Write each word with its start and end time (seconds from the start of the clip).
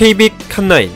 KBIC 0.00 0.48
칸나인 0.48 0.90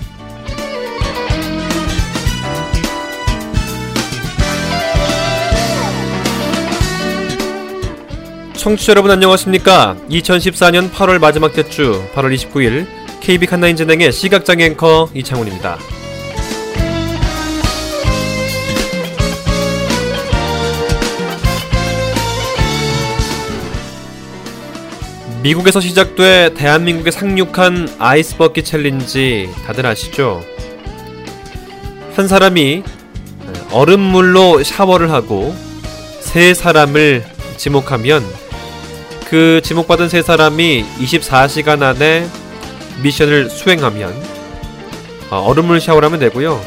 청취자 8.56 8.92
여러분 8.92 9.10
안녕하십니까? 9.10 9.94
2014년 10.08 10.90
8월 10.90 11.18
마지막 11.18 11.52
대주 11.52 12.02
8월 12.14 12.34
29일 12.34 12.86
KB 13.20 13.44
칸나인 13.44 13.76
진행의 13.76 14.10
시각장애 14.10 14.64
앵커 14.64 15.10
이창훈입니다 15.12 15.76
미국에서 25.44 25.78
시작돼 25.78 26.54
대한민국에 26.54 27.10
상륙한 27.10 27.86
ice 27.98 28.20
bucket 28.20 28.64
challenge 28.64 29.50
다들 29.66 29.84
아시죠? 29.84 30.42
한 32.16 32.26
사람이 32.26 32.82
얼음물로 33.70 34.62
샤워를 34.62 35.10
하고 35.10 35.54
세 36.20 36.54
사람을 36.54 37.26
지목하면 37.58 38.24
그 39.28 39.60
지목받은 39.62 40.08
세 40.08 40.22
사람이 40.22 40.82
24시간 41.00 41.82
안에 41.82 42.26
미션을 43.02 43.50
수행하면 43.50 44.14
어, 45.30 45.36
얼음물 45.40 45.78
샤워를 45.78 46.06
하면 46.06 46.20
되고요. 46.20 46.58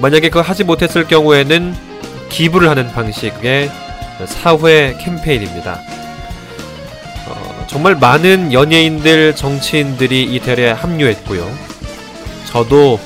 만약에 0.00 0.30
그거 0.30 0.40
하지 0.40 0.64
못했을 0.64 1.06
경우에는 1.06 1.74
기부를 2.30 2.70
하는 2.70 2.90
방식의 2.92 3.70
사회 4.26 4.96
캠페인입니다. 4.98 5.99
정말 7.70 7.94
많은 7.94 8.52
연예인들, 8.52 9.36
정치인들이 9.36 10.24
이 10.24 10.40
대회에 10.40 10.72
합류했고요. 10.72 11.48
저도 12.46 12.98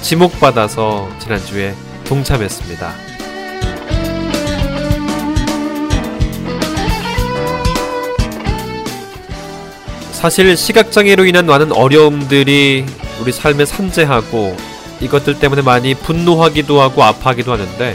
지목받아서 0.00 1.10
지난주에 1.18 1.74
동참했습니다. 2.04 2.90
사실 10.12 10.56
시각장애로 10.56 11.26
인한 11.26 11.44
많은 11.44 11.72
어려움들이 11.72 12.86
우리 13.20 13.30
삶에 13.30 13.66
산재하고 13.66 14.56
이것들 15.02 15.38
때문에 15.38 15.60
많이 15.60 15.94
분노하기도 15.94 16.80
하고 16.80 17.04
아파하기도 17.04 17.52
하는데 17.52 17.94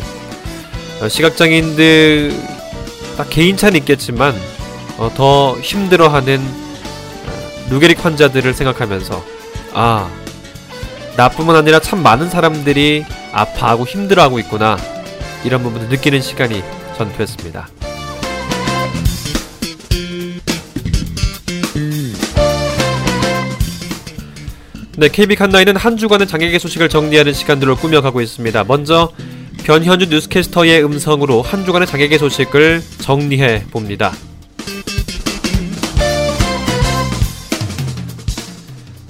시각장애인들 1.09 2.33
다 3.17 3.25
개인차는 3.27 3.80
있겠지만 3.80 4.36
어, 4.36 4.53
더 5.09 5.58
힘들어하는 5.59 6.40
어, 6.40 7.70
루게릭 7.70 8.04
환자들을 8.04 8.54
생각하면서 8.54 9.23
아 9.73 10.10
나뿐만 11.18 11.56
아니라 11.56 11.80
참 11.80 12.02
많은 12.02 12.30
사람들이 12.30 13.06
아파하고 13.32 13.86
힘들어하고 13.86 14.40
있구나 14.40 14.78
이런 15.44 15.64
부분을 15.64 15.90
느끼는 15.90 16.22
시간이 16.22 16.64
전 16.98 17.12
됐습니다. 17.18 17.68
네, 24.95 25.10
KB 25.10 25.36
칸나이는 25.36 25.76
한 25.76 25.98
주간의 25.98 26.28
장애계 26.28 26.60
소식을 26.60 26.88
정리하는 26.88 27.34
시간들로 27.34 27.76
꾸며가고 27.76 28.22
있습니다. 28.22 28.64
먼저 28.66 29.12
변현주 29.64 30.06
뉴스캐스터의 30.06 30.86
음성으로 30.86 31.42
한 31.42 31.66
주간의 31.66 31.88
장애계 31.88 32.20
소식을 32.20 32.84
정리해 33.00 33.66
봅니다. 33.72 34.14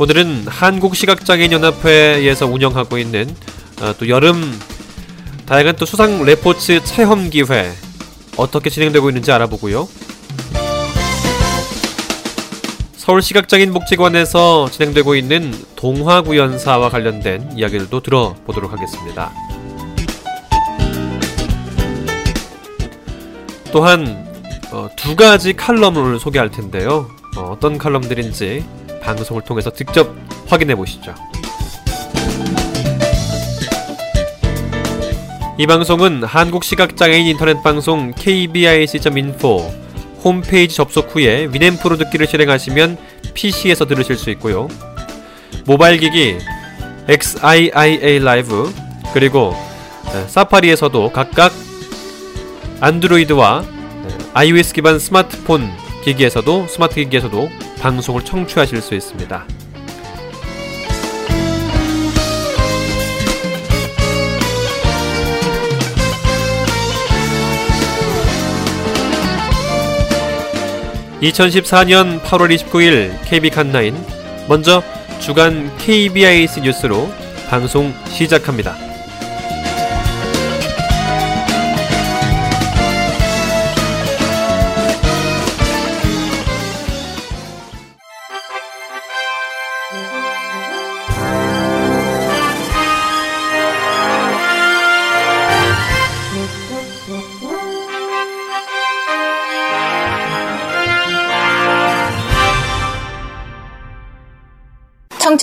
오늘은 0.04 0.48
한국시각장애인연합회에서 0.50 2.46
운영하고 2.46 2.98
있는 2.98 3.34
어, 3.82 3.94
또 3.98 4.10
여름 4.10 4.60
다양한 5.46 5.78
또 5.78 5.86
수상 5.86 6.26
레포츠 6.26 6.84
체험 6.84 7.30
기회 7.30 7.72
어떻게 8.36 8.70
진행되고 8.70 9.10
있는지 9.10 9.32
알아보고요. 9.32 9.88
서울시각장애인복지관에서 12.98 14.70
진행되고 14.72 15.16
있는 15.16 15.54
동화구연사와 15.78 16.90
관련된 16.90 17.54
이야기들도 17.58 18.02
들어보도록 18.02 18.74
하겠습니다. 18.74 19.32
또한 23.72 24.28
어, 24.74 24.90
두 24.98 25.16
가지 25.16 25.54
칼럼을 25.54 26.20
소개할 26.20 26.52
텐데요. 26.52 27.10
어, 27.38 27.56
떤 27.62 27.78
칼럼들인지 27.78 28.66
방송을 29.04 29.42
통해서 29.44 29.72
직접 29.72 30.16
확인해 30.48 30.76
보시죠. 30.76 31.14
이 35.58 35.68
방송은 35.68 36.24
한국 36.24 36.64
시각장애인 36.64 37.28
인터넷 37.28 37.62
방송 37.62 38.12
kbic.info 38.16 39.72
홈페이지 40.24 40.76
접속 40.76 41.16
후에 41.16 41.50
위넷프로 41.52 41.98
듣기를 41.98 42.26
실행하시면 42.28 42.98
PC에서 43.34 43.86
들으실 43.86 44.18
수 44.18 44.30
있고요. 44.32 44.68
모바일 45.66 46.00
기기 46.00 46.38
XIIA 47.08 48.20
라이브 48.20 48.74
그리고 49.14 49.54
사파리에서도 50.28 51.12
각각 51.12 51.54
안드로이드와 52.80 53.64
iOS 54.34 54.74
기반 54.74 54.98
스마트폰 54.98 55.72
기기에서도 56.04 56.68
스마트 56.68 56.96
기기에서도 56.96 57.50
방송을 57.80 58.26
청취하실 58.26 58.82
수 58.82 58.94
있습니다. 58.94 59.46
(2014년 71.22 72.20
8월 72.22 72.54
29일) 72.54 73.14
KB 73.24 73.50
칸나인 73.50 73.96
먼저 74.50 74.84
주간 75.22 75.72
KBIC 75.78 76.62
뉴스로 76.62 77.08
방송 77.50 77.94
시작합니다. 78.10 78.93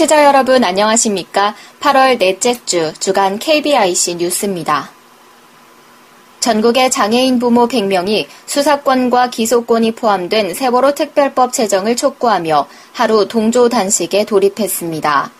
청취자 0.01 0.25
여러분 0.25 0.65
안녕하십니까? 0.65 1.55
8월 1.81 2.19
넷째 2.19 2.59
주 2.65 2.91
주간 3.01 3.39
KBIC 3.39 4.15
뉴스입니다. 4.15 4.89
전국의 6.41 6.91
장애인 6.91 7.39
부모 7.39 7.69
100명이 7.69 8.27
수사권과 8.47 9.29
기소권이 9.29 9.93
포함된 9.93 10.55
세월호 10.55 10.95
특별법 10.95 11.53
제정을 11.53 11.97
촉구하며 11.97 12.67
하루 12.95 13.29
동조 13.29 13.69
단식에 13.69 14.25
돌입했습니다. 14.25 15.31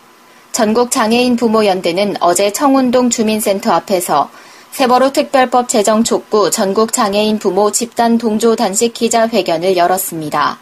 전국 0.51 0.91
장애인 0.91 1.37
부모 1.37 1.65
연대는 1.65 2.17
어제 2.19 2.53
청운동 2.53 3.09
주민센터 3.09 3.71
앞에서 3.71 4.29
세월호 4.73 5.11
특별법 5.11 5.69
제정 5.69 6.03
촉구 6.03 6.51
전국 6.51 6.93
장애인 6.93 7.39
부모 7.39 7.71
집단 7.71 8.19
동조 8.19 8.55
단식 8.55 8.93
기자회견을 8.93 9.75
열었습니다. 9.75 10.59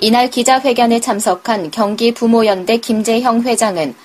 이날 0.00 0.30
기자회견에 0.30 1.00
참석한 1.00 1.72
경기 1.72 2.14
부모연대 2.14 2.76
김재형 2.76 3.42
회장은 3.42 3.96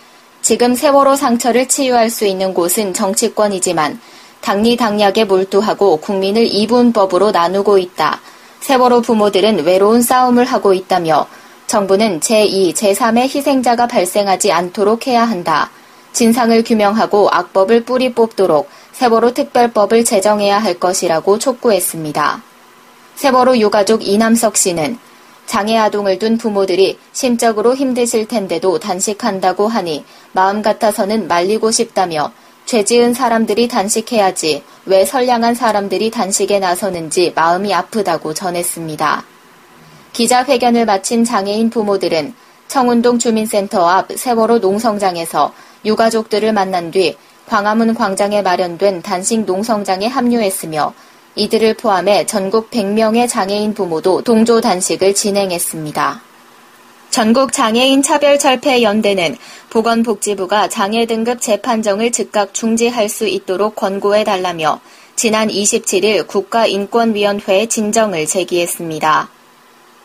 지금 0.42 0.74
세월호 0.74 1.16
상처를 1.16 1.68
치유할 1.68 2.10
수 2.10 2.26
있는 2.26 2.56
곳은 2.56 2.96
정치권이지만 2.96 4.00
당리당략에 4.42 5.26
몰두하고 5.26 5.98
국민을 5.98 6.48
이분법으로 6.48 7.30
나누고 7.30 7.78
있다. 7.78 8.20
세월호 8.62 9.02
부모들은 9.02 9.66
외로운 9.66 10.02
싸움을 10.02 10.46
하고 10.46 10.74
있다며 10.74 11.28
정부는 11.68 12.22
제2, 12.22 12.74
제3의 12.74 13.34
희생자가 13.34 13.86
발생하지 13.86 14.52
않도록 14.52 15.06
해야 15.06 15.24
한다. 15.24 15.70
진상을 16.12 16.64
규명하고 16.64 17.30
악법을 17.32 17.86
뿌리 17.86 18.14
뽑도록 18.14 18.68
세월호 18.94 19.34
특별법을 19.34 20.06
제정해야 20.06 20.58
할 20.58 20.80
것이라고 20.80 21.38
촉구했습니다. 21.38 22.42
세월호 23.16 23.58
유가족 23.60 24.08
이남석 24.08 24.58
씨는 24.58 24.98
장애 25.46 25.78
아동을 25.78 26.20
둔 26.20 26.38
부모들이 26.38 26.98
심적으로 27.12 27.76
힘드실 27.76 28.28
텐데도 28.28 28.80
단식한다고 28.80 29.68
하니 29.68 30.06
마음 30.32 30.62
같아서는 30.62 31.28
말리고 31.28 31.72
싶다며 31.72 32.32
죄 32.66 32.84
지은 32.84 33.14
사람들이 33.14 33.68
단식해야지 33.68 34.64
왜 34.86 35.06
선량한 35.06 35.56
사람들이 35.56 36.12
단식에 36.12 36.60
나서는지 36.60 37.34
마음이 37.36 37.74
아프다고 37.74 38.34
전했습니다. 38.34 39.24
기자회견을 40.14 40.86
마친 40.86 41.26
장애인 41.26 41.70
부모들은 41.70 42.34
청운동 42.68 43.20
주민센터 43.20 43.88
앞 43.88 44.08
세월호 44.16 44.60
농성장에서 44.60 45.54
유가족들을 45.86 46.54
만난 46.54 46.92
뒤 46.92 47.18
광화문 47.48 47.94
광장에 47.94 48.42
마련된 48.42 49.02
단식 49.02 49.42
농성장에 49.46 50.08
합류했으며 50.08 50.94
이들을 51.36 51.76
포함해 51.76 52.26
전국 52.26 52.70
100명의 52.70 53.28
장애인 53.28 53.74
부모도 53.74 54.22
동조 54.22 54.62
단식을 54.62 55.16
진행했습니다. 55.16 56.22
전국 57.10 57.54
장애인 57.54 58.02
차별 58.02 58.40
철폐 58.40 58.84
연대는 58.84 59.38
보건복지부가 59.70 60.70
장애 60.70 61.06
등급 61.06 61.42
재판정을 61.42 62.12
즉각 62.12 62.54
중지할 62.54 63.10
수 63.10 63.28
있도록 63.28 63.76
권고해 63.76 64.24
달라며 64.24 64.80
지난 65.16 65.48
27일 65.48 66.28
국가인권위원회에 66.28 67.68
진정을 67.68 68.26
제기했습니다. 68.26 69.30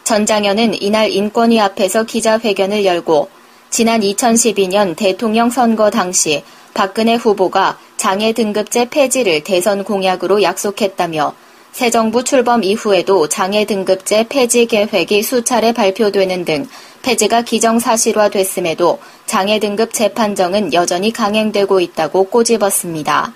전 0.05 0.27
장현은 0.27 0.83
이날 0.83 1.11
인권위 1.11 1.61
앞에서 1.61 2.05
기자회견을 2.05 2.85
열고 2.85 3.29
지난 3.71 4.01
2012년 4.01 4.97
대통령 4.97 5.51
선거 5.51 5.91
당시 5.91 6.43
박근혜 6.75 7.15
후보가 7.15 7.79
장애 7.97 8.33
등급제 8.33 8.91
폐지를 8.91 9.43
대선 9.43 9.85
공약으로 9.85 10.43
약속했다며 10.43 11.35
새 11.73 11.91
정부 11.91 12.25
출범 12.25 12.65
이후에도 12.65 13.29
장애 13.29 13.65
등급제 13.65 14.27
폐지 14.29 14.67
계획이 14.67 15.23
수차례 15.23 15.73
발표되는 15.73 16.45
등 16.45 16.69
폐지가 17.03 17.43
기정사실화됐음에도 17.43 18.99
장애 19.27 19.59
등급 19.59 19.93
재판정은 19.93 20.73
여전히 20.73 21.13
강행되고 21.13 21.81
있다고 21.81 22.25
꼬집었습니다. 22.25 23.33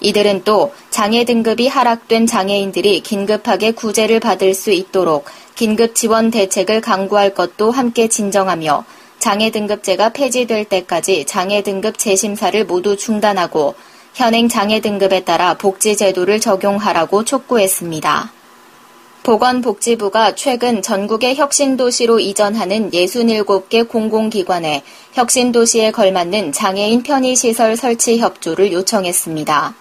이들은 0.00 0.42
또 0.44 0.72
장애 0.90 1.24
등급이 1.24 1.68
하락된 1.68 2.26
장애인들이 2.26 3.00
긴급하게 3.00 3.72
구제를 3.72 4.20
받을 4.20 4.52
수 4.52 4.70
있도록 4.70 5.24
긴급 5.54 5.94
지원 5.94 6.30
대책을 6.30 6.80
강구할 6.80 7.34
것도 7.34 7.70
함께 7.70 8.08
진정하며 8.08 8.84
장애 9.22 9.50
등급제가 9.52 10.08
폐지될 10.08 10.64
때까지 10.64 11.26
장애 11.26 11.62
등급 11.62 11.96
재심사를 11.96 12.66
모두 12.66 12.96
중단하고 12.96 13.76
현행 14.14 14.48
장애 14.48 14.80
등급에 14.80 15.20
따라 15.20 15.54
복지 15.54 15.96
제도를 15.96 16.40
적용하라고 16.40 17.24
촉구했습니다. 17.24 18.32
보건복지부가 19.22 20.34
최근 20.34 20.82
전국의 20.82 21.36
혁신도시로 21.36 22.18
이전하는 22.18 22.90
67개 22.90 23.88
공공기관에 23.88 24.82
혁신도시에 25.12 25.92
걸맞는 25.92 26.50
장애인 26.50 27.04
편의시설 27.04 27.76
설치 27.76 28.18
협조를 28.18 28.72
요청했습니다. 28.72 29.74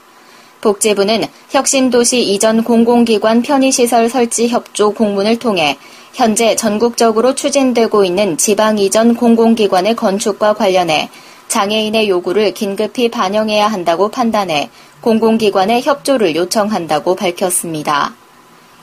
복지부는 0.61 1.25
혁신도시 1.49 2.21
이전 2.21 2.63
공공기관 2.63 3.41
편의시설 3.41 4.07
설치 4.07 4.47
협조 4.49 4.93
공문을 4.93 5.39
통해 5.39 5.79
현재 6.13 6.55
전국적으로 6.55 7.35
추진되고 7.35 8.03
있는 8.03 8.37
지방 8.37 8.77
이전 8.77 9.15
공공기관의 9.15 9.95
건축과 9.95 10.53
관련해 10.53 11.09
장애인의 11.47 12.09
요구를 12.09 12.53
긴급히 12.53 13.09
반영해야 13.09 13.67
한다고 13.67 14.09
판단해 14.09 14.69
공공기관의 15.01 15.81
협조를 15.83 16.35
요청한다고 16.35 17.15
밝혔습니다. 17.15 18.13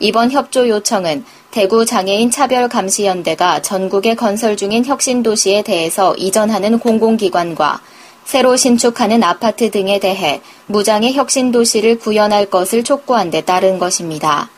이번 0.00 0.30
협조 0.30 0.68
요청은 0.68 1.24
대구 1.50 1.84
장애인 1.84 2.30
차별 2.30 2.68
감시 2.68 3.04
연대가 3.04 3.60
전국에 3.60 4.14
건설 4.14 4.56
중인 4.56 4.84
혁신 4.84 5.22
도시에 5.22 5.62
대해서 5.62 6.14
이전하는 6.16 6.78
공공기관과 6.78 7.80
새로 8.24 8.56
신축하는 8.56 9.22
아파트 9.22 9.70
등에 9.70 9.98
대해 9.98 10.40
무장의 10.66 11.14
혁신 11.14 11.50
도시를 11.50 11.98
구현할 11.98 12.46
것을 12.46 12.84
촉구한 12.84 13.30
데 13.30 13.40
따른 13.40 13.78
것입니다. 13.78 14.50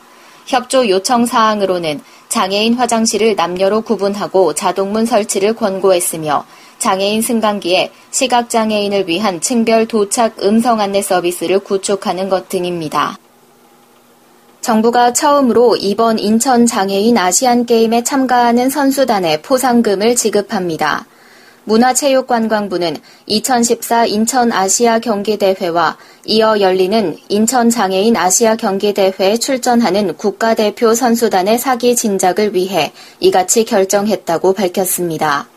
협조 0.46 0.88
요청 0.88 1.26
사항으로는 1.26 2.00
장애인 2.30 2.74
화장실을 2.74 3.34
남녀로 3.34 3.82
구분하고 3.82 4.54
자동문 4.54 5.04
설치를 5.04 5.54
권고했으며 5.54 6.46
장애인 6.78 7.22
승강기에 7.22 7.90
시각장애인을 8.12 9.08
위한 9.08 9.40
층별 9.40 9.86
도착 9.86 10.42
음성 10.42 10.80
안내 10.80 11.02
서비스를 11.02 11.58
구축하는 11.58 12.28
것 12.28 12.48
등입니다. 12.48 13.18
정부가 14.60 15.12
처음으로 15.12 15.76
이번 15.76 16.20
인천 16.20 16.66
장애인 16.66 17.18
아시안 17.18 17.66
게임에 17.66 18.04
참가하는 18.04 18.70
선수단에 18.70 19.42
포상금을 19.42 20.14
지급합니다. 20.14 21.06
문화체육관광부는 21.70 22.96
2014 23.26 24.06
인천 24.06 24.50
아시아 24.50 24.98
경기대회와 24.98 25.96
이어 26.24 26.58
열리는 26.58 27.16
인천 27.28 27.70
장애인 27.70 28.16
아시아 28.16 28.56
경기대회에 28.56 29.36
출전하는 29.36 30.16
국가대표 30.16 30.94
선수단의 30.94 31.58
사기 31.58 31.94
진작을 31.94 32.54
위해 32.54 32.92
이같이 33.20 33.64
결정했다고 33.64 34.52
밝혔습니다. 34.52 35.48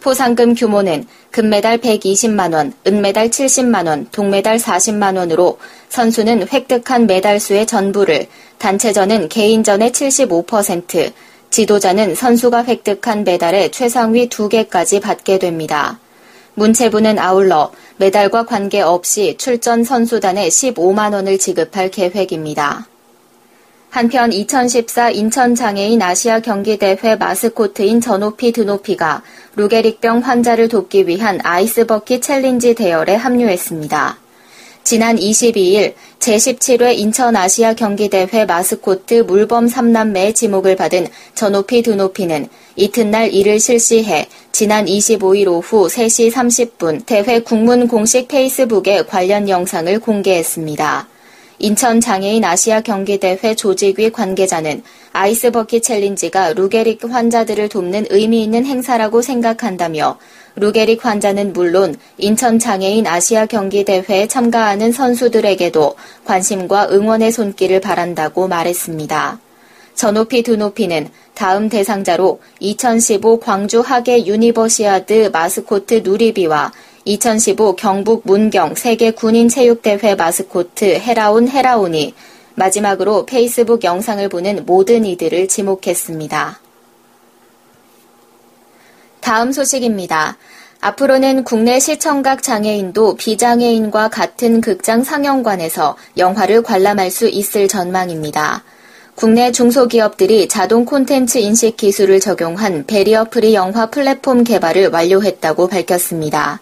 포상금 0.00 0.54
규모는 0.54 1.06
금메달 1.32 1.78
120만원, 1.78 2.72
은메달 2.86 3.30
70만원, 3.30 4.06
동메달 4.12 4.58
40만원으로 4.58 5.56
선수는 5.88 6.46
획득한 6.52 7.08
메달 7.08 7.40
수의 7.40 7.66
전부를, 7.66 8.28
단체전은 8.58 9.28
개인전의 9.28 9.90
75%, 9.90 11.12
지도자는 11.50 12.14
선수가 12.14 12.64
획득한 12.64 13.24
메달의 13.24 13.72
최상위 13.72 14.28
2개까지 14.28 15.00
받게 15.00 15.38
됩니다. 15.38 15.98
문체부는 16.54 17.18
아울러 17.18 17.72
메달과 17.96 18.44
관계없이 18.46 19.36
출전 19.38 19.84
선수단에 19.84 20.48
15만 20.48 21.14
원을 21.14 21.38
지급할 21.38 21.90
계획입니다. 21.90 22.86
한편 23.90 24.32
2014 24.32 25.10
인천 25.10 25.54
장애인 25.54 26.02
아시아 26.02 26.40
경기대회 26.40 27.16
마스코트인 27.16 28.00
저노피 28.00 28.52
드노피가 28.52 29.22
루게릭병 29.56 30.18
환자를 30.18 30.68
돕기 30.68 31.08
위한 31.08 31.40
ice 31.42 31.69
bucket 31.69 32.22
challenge 32.22 32.74
대열에 32.74 33.14
합류했습니다. 33.14 34.18
지난 34.88 35.16
22일 35.16 35.92
제17회 36.18 36.96
인천 36.96 37.36
아시아 37.36 37.74
경기대회 37.74 38.46
마스코트 38.46 39.16
물범 39.16 39.66
3남매의 39.66 40.34
지목을 40.34 40.76
받은 40.76 41.08
저노피 41.34 41.82
드노피는 41.82 42.48
이튿날 42.74 43.30
이를 43.30 43.60
실시해 43.60 44.26
지난 44.50 44.86
25일 44.86 45.48
오후 45.48 45.88
3시 45.88 46.32
30분 46.32 47.04
대회 47.04 47.40
국문 47.40 47.86
공식 47.86 48.28
페이스북에 48.28 49.02
관련 49.02 49.46
영상을 49.50 50.00
공개했습니다. 50.00 51.17
인천 51.60 52.00
장애인 52.00 52.44
아시아 52.44 52.80
경기대회 52.80 53.56
조직위 53.56 54.10
관계자는 54.12 54.82
아이스버킷 55.12 55.82
챌린지가 55.82 56.52
루게릭 56.52 57.00
환자들을 57.04 57.68
돕는 57.68 58.06
의미 58.10 58.44
있는 58.44 58.64
행사라고 58.64 59.22
생각한다며 59.22 60.18
루게릭 60.54 61.04
환자는 61.04 61.52
물론 61.52 61.96
인천 62.16 62.60
장애인 62.60 63.08
아시아 63.08 63.46
경기대회에 63.46 64.28
참가하는 64.28 64.92
선수들에게도 64.92 65.96
관심과 66.24 66.90
응원의 66.92 67.32
손길을 67.32 67.80
바란다고 67.80 68.46
말했습니다. 68.46 69.40
저노피 69.96 70.44
드노피는 70.44 71.08
다음 71.34 71.68
대상자로 71.68 72.40
2015 72.60 73.40
광주 73.40 73.80
하계 73.80 74.24
유니버시아드 74.24 75.30
마스코트 75.32 76.02
누리비와 76.04 76.70
2015 77.08 77.76
경북 77.76 78.20
문경 78.26 78.74
세계 78.74 79.12
군인 79.12 79.48
체육대회 79.48 80.14
마스코트 80.14 80.84
해라온 80.84 81.48
해라온이 81.48 82.14
마지막으로 82.54 83.24
페이스북 83.24 83.82
영상을 83.82 84.28
보는 84.28 84.66
모든 84.66 85.06
이들을 85.06 85.48
지목했습니다. 85.48 86.60
다음 89.20 89.52
소식입니다. 89.52 90.36
앞으로는 90.82 91.44
국내 91.44 91.80
시청각 91.80 92.42
장애인도 92.42 93.16
비장애인과 93.16 94.10
같은 94.10 94.60
극장 94.60 95.02
상영관에서 95.02 95.96
영화를 96.18 96.62
관람할 96.62 97.10
수 97.10 97.26
있을 97.26 97.68
전망입니다. 97.68 98.64
국내 99.14 99.50
중소기업들이 99.50 100.46
자동 100.46 100.84
콘텐츠 100.84 101.38
인식 101.38 101.78
기술을 101.78 102.20
적용한 102.20 102.84
barrier 102.86 103.24
free 103.30 103.54
영화 103.54 103.86
플랫폼 103.86 104.44
개발을 104.44 104.88
완료했다고 104.88 105.68
밝혔습니다. 105.68 106.60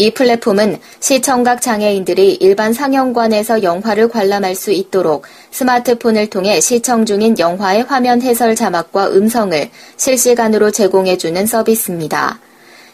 이 0.00 0.10
플랫폼은 0.12 0.78
시청각 0.98 1.60
장애인들이 1.60 2.38
일반 2.40 2.72
상영관에서 2.72 3.62
영화를 3.62 4.08
관람할 4.08 4.54
수 4.54 4.72
있도록 4.72 5.26
스마트폰을 5.50 6.30
통해 6.30 6.58
시청 6.58 7.04
중인 7.04 7.38
영화의 7.38 7.82
화면 7.82 8.22
해설 8.22 8.54
자막과 8.54 9.10
음성을 9.10 9.68
실시간으로 9.98 10.70
제공해주는 10.70 11.44
서비스입니다. 11.44 12.38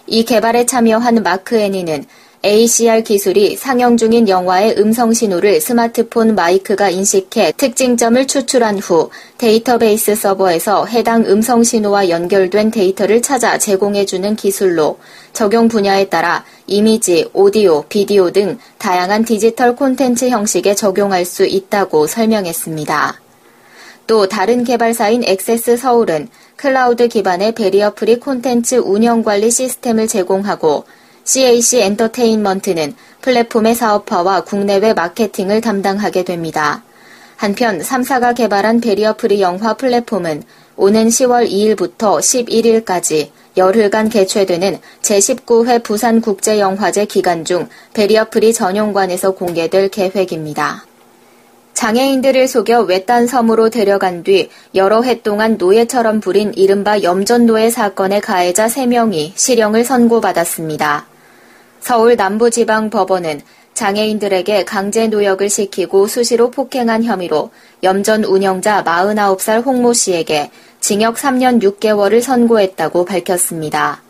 이 0.09 0.25
개발에 0.25 0.67
참여한 0.67 1.23
마크애니는 1.23 2.07
ACR 2.45 3.03
기술이 3.03 3.57
상영 3.57 3.97
중인 3.97 4.29
영화의 4.29 4.77
음성 4.79 5.13
신호를 5.13 5.61
스마트폰 5.61 6.35
마이크가 6.35 6.91
인식해 6.91 7.53
특징점을 7.57 8.27
추출한 8.27 8.79
후 8.79 9.11
데이터베이스 9.39 10.15
서버에서 10.15 10.87
해당 10.87 11.25
음성 11.27 11.65
신호와 11.65 12.09
연결된 12.09 12.71
데이터를 12.71 13.23
찾아 13.23 13.59
제공해주는 13.59 14.37
기술로 14.37 14.99
적용 15.33 15.69
분야에 15.69 16.09
따라 16.09 16.45
이미지, 16.67 17.29
오디오, 17.33 17.83
비디오 17.89 18.31
등 18.31 18.59
다양한 18.79 19.25
디지털 19.25 19.75
콘텐츠 19.75 20.29
형식에 20.29 20.75
적용할 20.75 21.25
수 21.25 21.47
있다고 21.47 22.07
설명했습니다. 22.07 23.21
또 24.07 24.29
다른 24.29 24.63
개발사인 24.63 25.25
액세스 25.25 25.77
서울은 25.79 26.29
클라우드 26.55 27.09
기반의 27.09 27.53
barrier 27.53 27.95
free 27.95 28.21
콘텐츠 28.21 28.77
운영 28.77 29.25
관리 29.25 29.51
시스템을 29.51 30.07
제공하고 30.07 30.85
CAC 31.27 31.81
엔터테인먼트는 31.81 32.95
플랫폼의 33.21 33.75
사업화와 33.75 34.45
국내외 34.45 34.95
마케팅을 34.95 35.61
담당하게 35.61 36.23
됩니다. 36.23 36.85
한편 37.35 37.81
3사가 37.81 38.37
개발한 38.37 38.81
barrier 38.81 39.17
free 39.17 39.41
영화 39.41 39.75
플랫폼은 39.75 40.45
오는 40.77 41.09
10월 41.09 41.51
2일부터 41.51 42.21
11일까지 42.21 43.31
열흘간 43.57 44.09
개최되는 44.09 44.79
제19회 45.03 45.83
부산국제영화제 45.83 47.07
기간 47.07 47.45
중 47.45 47.69
barrier 47.93 48.31
free 48.31 48.53
전용관에서 48.53 49.33
공개될 49.33 49.89
계획입니다. 49.89 50.85
장애인들을 51.75 52.47
속여 52.47 52.83
외딴 52.83 53.27
섬으로 53.27 53.69
데려간 53.69 54.23
뒤 54.23 54.49
여러 54.77 55.03
해 55.03 55.23
동안 55.23 55.57
노예처럼 55.59 56.21
부린 56.21 56.55
이른바 56.55 57.03
염전노예 57.03 57.71
사건의 57.71 58.21
가해자 58.21 58.67
3명이 58.67 59.33
실형을 59.35 59.85
선고받았습니다. 59.85 61.16
서울 61.81 62.17
남부지방법원은 62.17 63.41
장애인들에게 63.75 64.65
강제 64.65 65.07
노역을 65.07 65.51
시키고 65.51 66.07
수시로 66.07 66.51
폭행한 66.51 67.05
혐의로 67.05 67.51
염전 67.83 68.25
운영자 68.25 68.85
49살 68.85 69.65
홍모 69.65 69.93
씨에게 69.93 70.51
징역 70.81 71.17
3년 71.17 71.63
6개월을 71.63 72.23
선고했다고 72.23 73.05
밝혔습니다. 73.05 74.03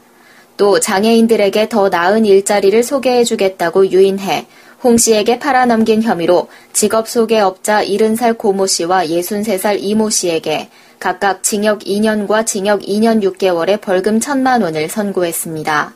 또 0.57 0.81
장애인들에게 0.81 1.69
더 1.69 1.89
나은 1.89 2.25
일자리를 2.25 2.83
소개해주겠다고 2.83 3.91
유인해 3.91 4.47
홍 4.83 4.97
씨에게 4.97 5.39
팔아넘긴 5.39 6.03
혐의로 6.03 6.49
직업 6.73 7.09
소개업자 7.09 7.85
70살 7.85 8.39
고모 8.39 8.67
씨와 8.67 9.07
63살 9.07 9.79
이모 9.81 10.11
씨에게 10.11 10.69
각각 11.01 11.43
징역 11.43 11.81
2년과 11.81 12.47
징역 12.47 12.83
2년 12.83 13.23
6개월의 13.23 13.81
벌금 13.81 14.21
1천만 14.21 14.63
원을 14.63 14.89
선고했습니다. 14.89 15.95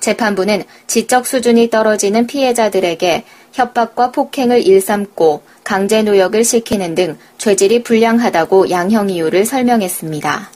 재판부는 0.00 0.64
지적 0.86 1.26
수준이 1.26 1.70
떨어지는 1.70 2.26
피해자들에게 2.26 3.24
협박과 3.52 4.12
폭행을 4.12 4.66
일삼고 4.66 5.42
강제 5.64 6.02
노역을 6.02 6.44
시키는 6.44 6.94
등 6.94 7.18
죄질이 7.38 7.82
불량하다고 7.82 8.70
양형 8.70 9.10
이유를 9.10 9.44
설명했습니다. 9.44 10.50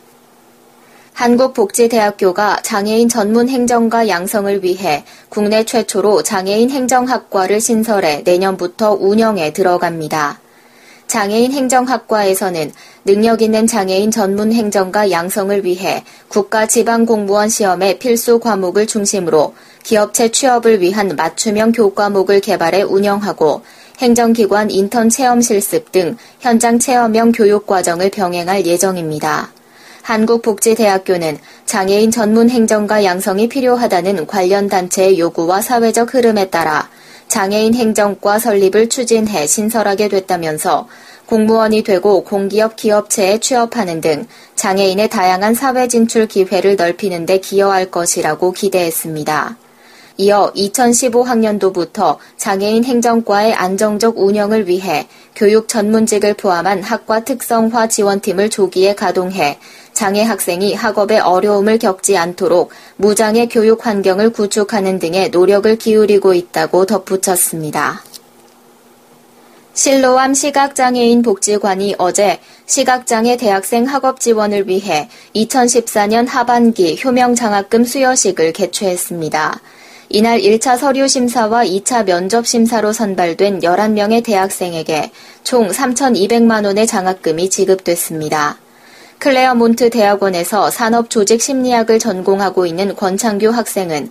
한국복지대학교가 1.14 2.60
장애인 2.62 3.08
전문 3.08 3.48
행정가 3.48 4.08
양성을 4.08 4.64
위해 4.64 5.04
국내 5.28 5.64
최초로 5.64 6.22
장애인 6.22 6.70
행정학과를 6.70 7.60
신설해 7.60 8.22
내년부터 8.24 8.92
운영에 8.94 9.52
들어갑니다. 9.52 10.40
장애인 11.12 11.52
행정학과에서는 11.52 12.72
능력 13.04 13.42
있는 13.42 13.66
장애인 13.66 14.10
전문 14.10 14.50
행정가 14.50 15.10
양성을 15.10 15.62
위해 15.62 16.04
국가 16.28 16.66
지방 16.66 17.04
공무원 17.04 17.50
시험의 17.50 17.98
필수 17.98 18.40
과목을 18.40 18.86
중심으로 18.86 19.52
기업체 19.82 20.30
취업을 20.30 20.80
위한 20.80 21.14
맞춤형 21.14 21.72
교과목을 21.72 22.40
개발해 22.40 22.80
운영하고 22.80 23.60
행정기관 23.98 24.70
인턴 24.70 25.10
체험 25.10 25.42
실습 25.42 25.92
등 25.92 26.16
현장 26.40 26.78
체험형 26.78 27.32
교육 27.32 27.66
과정을 27.66 28.08
병행할 28.08 28.64
예정입니다. 28.64 29.52
한국복지대학교는 30.00 31.36
장애인 31.66 32.10
전문 32.10 32.48
행정가 32.48 33.04
양성이 33.04 33.50
필요하다는 33.50 34.26
관련 34.26 34.66
단체의 34.66 35.18
요구와 35.18 35.60
사회적 35.60 36.14
흐름에 36.14 36.48
따라 36.48 36.88
장애인 37.32 37.72
행정과 37.72 38.38
설립을 38.38 38.90
추진해 38.90 39.46
신설하게 39.46 40.08
됐다면서 40.08 40.86
공무원이 41.24 41.82
되고 41.82 42.24
공기업 42.24 42.76
기업체에 42.76 43.38
취업하는 43.38 44.02
등 44.02 44.26
장애인의 44.54 45.08
다양한 45.08 45.54
사회 45.54 45.88
진출 45.88 46.26
기회를 46.26 46.76
넓히는 46.76 47.24
데 47.24 47.38
기여할 47.38 47.90
것이라고 47.90 48.52
기대했습니다. 48.52 49.56
이어 50.16 50.52
2015학년도부터 50.54 52.18
장애인 52.36 52.84
행정과의 52.84 53.54
안정적 53.54 54.18
운영을 54.18 54.68
위해 54.68 55.06
교육 55.34 55.68
전문직을 55.68 56.34
포함한 56.34 56.82
학과 56.82 57.24
특성화 57.24 57.88
지원팀을 57.88 58.50
조기에 58.50 58.94
가동해 58.94 59.58
장애 59.92 60.22
학생이 60.22 60.74
학업에 60.74 61.18
어려움을 61.18 61.78
겪지 61.78 62.16
않도록 62.16 62.70
무장애 62.96 63.46
교육 63.48 63.86
환경을 63.86 64.30
구축하는 64.30 64.98
등의 64.98 65.30
노력을 65.30 65.76
기울이고 65.76 66.34
있다고 66.34 66.86
덧붙였습니다. 66.86 68.02
실로암 69.74 70.34
시각장애인 70.34 71.22
복지관이 71.22 71.94
어제 71.96 72.40
시각장애 72.66 73.38
대학생 73.38 73.84
학업 73.84 74.20
지원을 74.20 74.68
위해 74.68 75.08
2014년 75.34 76.28
하반기 76.28 77.00
효명장학금 77.02 77.84
수여식을 77.84 78.52
개최했습니다. 78.52 79.60
이날 80.14 80.40
1차 80.40 80.76
서류 80.76 81.08
심사와 81.08 81.64
2차 81.64 82.04
면접 82.04 82.46
심사로 82.46 82.92
선발된 82.92 83.60
11명의 83.60 84.22
대학생에게 84.22 85.10
총 85.42 85.68
3,200만 85.68 86.66
원의 86.66 86.86
장학금이 86.86 87.48
지급됐습니다. 87.48 88.58
클레어몬트 89.20 89.88
대학원에서 89.88 90.70
산업 90.70 91.08
조직 91.08 91.40
심리학을 91.40 91.98
전공하고 91.98 92.66
있는 92.66 92.94
권창규 92.94 93.48
학생은 93.48 94.10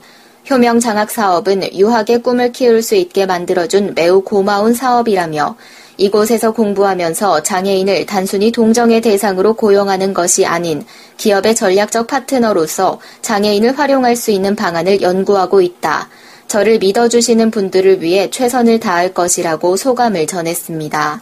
효명 0.49 0.79
장학 0.79 1.11
사업은 1.11 1.71
유학의 1.75 2.23
꿈을 2.23 2.51
키울 2.51 2.81
수 2.81 2.95
있게 2.95 3.27
만들어준 3.27 3.93
매우 3.93 4.23
고마운 4.23 4.73
사업이라며 4.73 5.55
이곳에서 6.01 6.51
공부하면서 6.51 7.43
장애인을 7.43 8.07
단순히 8.07 8.51
동정의 8.51 9.01
대상으로 9.01 9.53
고용하는 9.53 10.15
것이 10.15 10.47
아닌 10.47 10.83
기업의 11.17 11.53
전략적 11.53 12.07
파트너로서 12.07 12.99
장애인을 13.21 13.77
활용할 13.77 14.15
수 14.15 14.31
있는 14.31 14.55
방안을 14.55 15.03
연구하고 15.03 15.61
있다. 15.61 16.09
저를 16.47 16.79
믿어주시는 16.79 17.51
분들을 17.51 18.01
위해 18.01 18.31
최선을 18.31 18.79
다할 18.79 19.13
것이라고 19.13 19.77
소감을 19.77 20.25
전했습니다. 20.25 21.21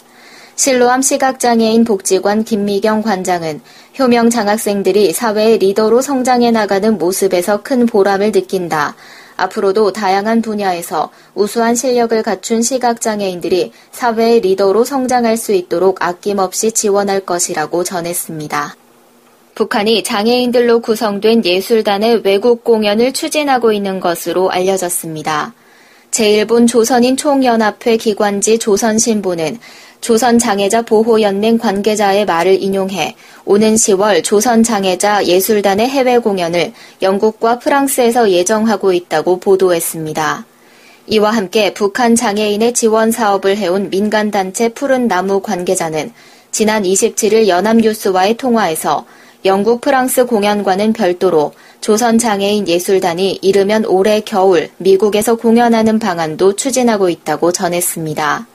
실로암 0.55 1.01
시각장애인 1.01 1.83
복지관 1.83 2.45
김미경 2.45 3.01
관장은 3.01 3.61
효명 3.99 4.29
장학생들이 4.29 5.11
사회의 5.11 5.57
리더로 5.57 6.01
성장해 6.01 6.51
나가는 6.51 6.97
모습에서 6.97 7.63
큰 7.63 7.85
보람을 7.85 8.31
느낀다. 8.31 8.95
앞으로도 9.39 9.93
다양한 9.93 10.41
분야에서 10.41 11.09
우수한 11.35 11.75
실력을 11.75 12.21
갖춘 12.23 12.61
시각장애인들이 12.61 13.71
사회의 13.91 14.41
리더로 14.41 14.83
성장할 14.83 15.37
수 15.37 15.53
있도록 15.53 16.01
아낌없이 16.01 16.71
지원할 16.71 17.21
것이라고 17.21 17.83
전했습니다. 17.83 18.75
북한이 19.55 20.03
장애인들로 20.03 20.79
구성된 20.79 21.43
예술단의 21.43 22.21
외국 22.23 22.63
공연을 22.63 23.11
추진하고 23.11 23.73
있는 23.73 23.99
것으로 23.99 24.49
알려졌습니다. 24.51 25.53
제1본 26.11 26.67
조선인 26.67 27.17
총연합회 27.17 27.97
기관지 27.97 28.57
조선신보는 28.57 29.59
조선장애자 30.01 30.83
보호연맹 30.83 31.57
관계자의 31.57 32.25
말을 32.25 32.61
인용해 32.61 33.15
오는 33.45 33.75
10월 33.75 34.23
조선장애자 34.23 35.25
예술단의 35.25 35.89
해외 35.89 36.17
공연을 36.17 36.73
영국과 37.01 37.59
프랑스에서 37.59 38.31
예정하고 38.31 38.93
있다고 38.93 39.39
보도했습니다. 39.39 40.45
이와 41.07 41.31
함께 41.31 41.73
북한 41.73 42.15
장애인의 42.15 42.73
지원 42.73 43.11
사업을 43.11 43.57
해온 43.57 43.89
민간단체 43.89 44.69
푸른 44.69 45.07
나무 45.07 45.41
관계자는 45.41 46.13
지난 46.51 46.83
27일 46.83 47.47
연합뉴스와의 47.47 48.37
통화에서 48.37 49.05
영국 49.45 49.79
프랑스 49.79 50.25
공연과는 50.25 50.93
별도로 50.93 51.53
조선장애인 51.81 52.67
예술단이 52.67 53.39
이르면 53.41 53.85
올해 53.85 54.19
겨울 54.19 54.69
미국에서 54.77 55.35
공연하는 55.35 55.97
방안도 55.97 56.57
추진하고 56.57 57.09
있다고 57.09 57.51
전했습니다. 57.53 58.48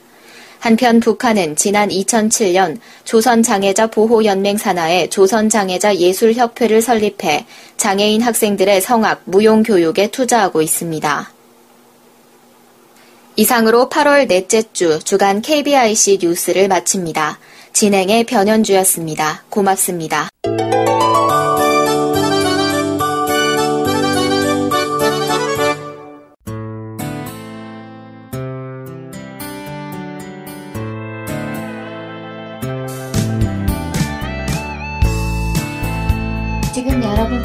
한편 0.64 0.98
북한은 0.98 1.56
지난 1.56 1.90
2007년 1.90 2.78
조선장애자 3.04 3.88
보호연맹 3.88 4.56
산하에 4.56 5.10
조선장애자 5.10 5.96
예술협회를 5.96 6.80
설립해 6.80 7.44
장애인 7.76 8.22
학생들의 8.22 8.80
성악, 8.80 9.20
무용 9.26 9.62
교육에 9.62 10.10
투자하고 10.10 10.62
있습니다. 10.62 11.30
이상으로 13.36 13.90
8월 13.90 14.26
넷째 14.26 14.62
주 14.72 15.00
주간 15.00 15.42
KBIC 15.42 16.20
뉴스를 16.22 16.68
마칩니다. 16.68 17.38
진행의 17.74 18.24
변현주였습니다. 18.24 19.44
고맙습니다. 19.50 20.30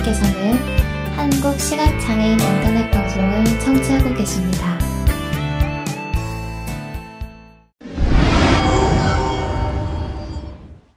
여러분께서는 0.09 0.53
한국 1.15 1.59
시각장애인 1.59 2.39
인터넷 2.39 2.89
방송을 2.91 3.45
청취하고 3.59 4.15
계십니다. 4.15 4.79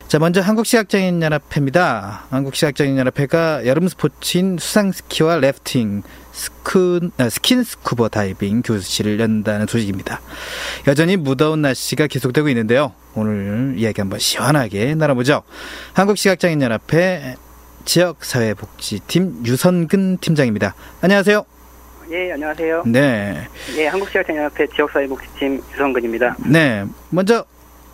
자, 0.08 0.18
먼저 0.18 0.40
한국시각장애인연합회입니다. 0.42 2.26
한국시각장애인연합회가 2.30 3.66
여름 3.66 3.88
스포츠인 3.88 4.58
수상스키와 4.58 5.36
래프팅, 5.36 6.02
스킨, 6.32 7.12
아, 7.16 7.28
스킨스쿠버 7.30 8.08
다이빙 8.08 8.62
교실을 8.62 9.20
연다는 9.20 9.66
소식입니다. 9.66 10.20
여전히 10.86 11.16
무더운 11.16 11.62
날씨가 11.62 12.08
계속되고 12.08 12.48
있는데요. 12.50 12.92
오늘 13.14 13.74
이야기 13.78 14.00
한번 14.00 14.18
시원하게 14.18 14.94
나눠보죠. 14.94 15.42
한국시각장애인연합회 15.94 17.36
지역사회복지팀 17.84 19.42
유선근 19.44 20.18
팀장입니다. 20.18 20.74
안녕하세요. 21.00 21.44
예, 22.10 22.32
안녕하세요. 22.32 22.82
네. 22.86 23.48
예, 23.76 23.86
한국시각장애인협회 23.86 24.66
지역사회복지팀 24.68 25.62
유성근입니다. 25.72 26.36
네. 26.46 26.84
먼저 27.10 27.44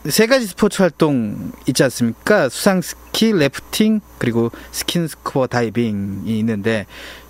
세 0.08 0.26
가지 0.26 0.46
스포츠 0.46 0.82
활동 0.82 1.52
있지 1.66 1.82
않습니까? 1.84 2.48
수상 2.48 2.80
스키, 2.80 3.32
래프팅, 3.32 4.00
그리고 4.18 4.50
스킨 4.70 5.06
스쿠버 5.06 5.46
다이빙이 5.48 6.38
있는데 6.38 6.86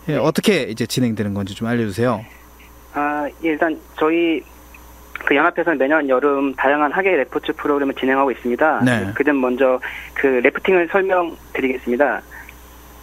예, 0.09 0.17
어떻게 0.17 0.63
이제 0.63 0.87
진행되는 0.87 1.35
건지 1.35 1.55
좀 1.55 1.69
알려주세요. 1.69 2.25
아, 2.95 3.29
예, 3.45 3.49
일단 3.49 3.79
저희 3.99 4.43
그 5.27 5.35
연합회에서는 5.35 5.79
매년 5.79 6.09
여름 6.09 6.55
다양한 6.55 6.93
하계 6.93 7.11
레포츠 7.11 7.53
프로그램을 7.53 7.95
진행하고 7.95 8.31
있습니다. 8.31 8.83
네. 8.85 9.13
그전 9.15 9.41
먼저 9.41 9.81
그 10.15 10.27
래프팅을 10.27 10.89
설명드리겠습니다. 10.91 12.23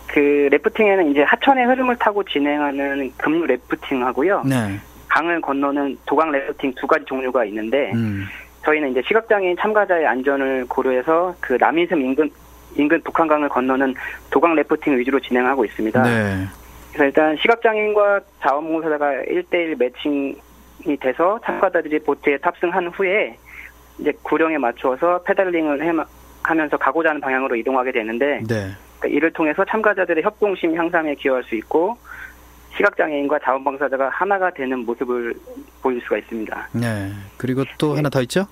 그 0.07 0.47
래프팅에는 0.51 1.11
이제 1.11 1.23
하천의 1.23 1.65
흐름을 1.65 1.95
타고 1.97 2.23
진행하는 2.23 3.11
급류 3.17 3.45
래프팅하고요. 3.45 4.43
네. 4.45 4.79
강을 5.07 5.41
건너는 5.41 5.97
도강 6.05 6.31
래프팅 6.31 6.73
두 6.75 6.87
가지 6.87 7.05
종류가 7.05 7.45
있는데 7.45 7.91
음. 7.93 8.25
저희는 8.65 8.91
이제 8.91 9.01
시각장애인 9.07 9.55
참가자의 9.59 10.05
안전을 10.05 10.65
고려해서 10.67 11.35
그 11.39 11.57
남이섬 11.59 12.01
인근 12.01 12.29
인근 12.75 12.99
북한강을 13.01 13.47
건너는 13.47 13.93
도강 14.31 14.55
래프팅 14.55 14.97
위주로 14.97 15.19
진행하고 15.19 15.63
있습니다. 15.65 16.03
네. 16.03 16.45
그래서 16.89 17.05
일단 17.05 17.37
시각장애인과 17.37 18.21
자원봉사자가 18.41 19.11
1대1 19.29 19.77
매칭이 19.77 20.97
돼서 20.99 21.39
참가자들이 21.45 21.99
보트에 21.99 22.37
탑승한 22.37 22.87
후에 22.87 23.37
이제 23.99 24.11
구령에 24.23 24.57
맞추어서 24.57 25.21
페달링을 25.23 25.83
해, 25.83 25.91
하면서 26.43 26.77
가고자 26.77 27.09
하는 27.09 27.21
방향으로 27.21 27.55
이동하게 27.55 27.91
되는데 27.91 28.41
네. 28.47 28.71
그러니까 28.99 29.17
이를 29.17 29.31
통해서 29.31 29.63
참가자들의 29.65 30.23
협동심 30.23 30.75
향상에 30.75 31.15
기여할 31.15 31.43
수 31.43 31.55
있고 31.55 31.97
시각장애인과 32.77 33.39
자원봉사자가 33.39 34.09
하나가 34.09 34.49
되는 34.49 34.79
모습을 34.79 35.33
보일 35.81 36.01
수가 36.01 36.17
있습니다. 36.17 36.69
네. 36.73 37.11
그리고 37.37 37.63
또 37.77 37.95
하나 37.95 38.09
더 38.09 38.21
있죠? 38.23 38.45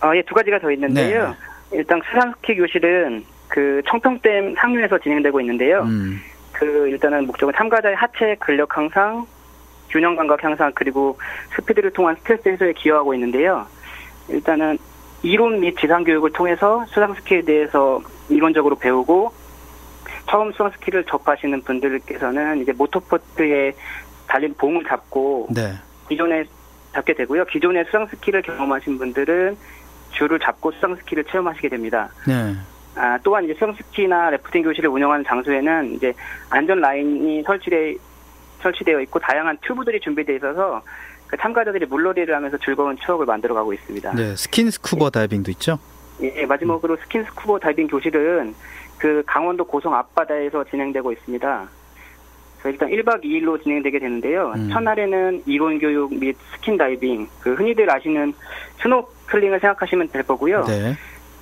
아, 0.00 0.14
예, 0.16 0.22
두 0.22 0.34
가지가 0.34 0.58
더 0.60 0.70
있는데요. 0.72 1.34
일단 1.72 2.00
수상스키 2.08 2.56
교실은 2.56 3.24
그 3.48 3.82
청평댐 3.86 4.54
상류에서 4.56 4.98
진행되고 4.98 5.40
있는데요. 5.40 5.82
음. 5.82 6.20
그 6.52 6.88
일단은 6.88 7.26
목적은 7.26 7.54
참가자의 7.56 7.96
하체 7.96 8.36
근력 8.38 8.76
향상, 8.76 9.26
균형 9.90 10.16
감각 10.16 10.42
향상 10.44 10.70
그리고 10.74 11.18
스피드를 11.56 11.90
통한 11.90 12.16
스트레스 12.16 12.48
해소에 12.48 12.72
기여하고 12.72 13.14
있는데요. 13.14 13.66
일단은 14.28 14.78
이론 15.22 15.60
및 15.60 15.76
지상 15.78 16.04
교육을 16.04 16.32
통해서 16.32 16.84
수상 16.88 17.14
스키에 17.14 17.42
대해서 17.42 18.00
이론적으로 18.28 18.76
배우고 18.76 19.32
처음 20.28 20.52
수상 20.52 20.70
스키를 20.70 21.04
접하시는 21.04 21.62
분들께서는 21.62 22.62
이제 22.62 22.72
모터보트에 22.72 23.74
달린 24.26 24.54
봉을 24.54 24.84
잡고 24.84 25.48
네. 25.50 25.74
기존에 26.08 26.44
잡게 26.92 27.14
되고요. 27.14 27.44
기존에 27.46 27.84
수상 27.84 28.06
스키를 28.06 28.42
경험하신 28.42 28.98
분들은 28.98 29.56
줄을 30.12 30.38
잡고 30.38 30.72
수상 30.72 30.96
스키를 30.96 31.24
체험하시게 31.24 31.68
됩니다. 31.68 32.10
네. 32.26 32.54
아, 32.94 33.18
또한 33.22 33.44
이제 33.44 33.54
수상스키나 33.54 34.30
래프팅 34.30 34.62
교실을 34.62 34.90
운영하는 34.90 35.24
장소에는 35.24 35.94
이제 35.94 36.12
안전 36.50 36.80
라인이 36.80 37.42
설치돼 37.42 37.96
설치되어 38.60 39.00
있고 39.00 39.18
다양한 39.18 39.58
튜브들이 39.62 39.98
준비되어 40.00 40.36
있어서 40.36 40.82
그 41.26 41.36
참가자들이 41.36 41.86
물놀이를 41.86 42.34
하면서 42.34 42.58
즐거운 42.58 42.96
추억을 42.98 43.26
만들어가고 43.26 43.72
있습니다. 43.72 44.12
네. 44.14 44.36
스킨 44.36 44.70
스쿠버 44.70 45.10
다이빙도 45.10 45.50
있죠? 45.52 45.78
예, 46.20 46.44
마지막으로 46.44 46.96
스킨 46.98 47.24
스쿠버 47.24 47.58
다이빙 47.58 47.88
교실은 47.88 48.54
그 49.02 49.20
강원도 49.26 49.64
고성 49.64 49.92
앞바다에서 49.96 50.62
진행되고 50.62 51.10
있습니다. 51.10 51.68
그래서 52.60 52.68
일단 52.68 52.88
1박 52.88 53.24
2일로 53.24 53.60
진행되게 53.60 53.98
되는데요. 53.98 54.52
음. 54.54 54.70
첫날에는 54.70 55.42
이론 55.44 55.80
교육 55.80 56.16
및 56.16 56.36
스킨 56.54 56.78
다이빙, 56.78 57.26
그 57.40 57.54
흔히들 57.54 57.90
아시는 57.90 58.32
스노클링을 58.80 59.58
생각하시면 59.58 60.10
될 60.10 60.22
거고요. 60.22 60.62
네. 60.66 60.94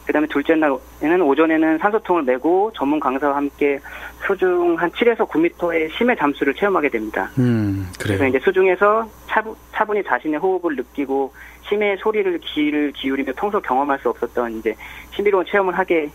그다음에 0.06 0.26
둘째 0.28 0.54
날에는 0.54 1.20
오전에는 1.20 1.76
산소통을 1.76 2.22
메고 2.22 2.72
전문 2.74 2.98
강사와 2.98 3.36
함께 3.36 3.78
수중 4.26 4.76
한 4.78 4.90
7에서 4.92 5.28
9m의 5.28 5.90
심해 5.98 6.16
잠수를 6.16 6.54
체험하게 6.54 6.88
됩니다. 6.88 7.30
음. 7.38 7.86
그래서 7.98 8.20
그래요. 8.20 8.30
이제 8.30 8.38
수중에서 8.42 9.06
차분, 9.26 9.54
차분히 9.72 10.02
자신의 10.02 10.40
호흡을 10.40 10.76
느끼고 10.76 11.34
심해의 11.68 11.98
소리를 11.98 12.38
귀를 12.38 12.90
기울이며 12.92 13.34
평소 13.36 13.60
경험할 13.60 13.98
수 13.98 14.08
없었던 14.08 14.56
이제 14.56 14.74
신비로운 15.14 15.44
체험을 15.44 15.76
하게 15.76 16.10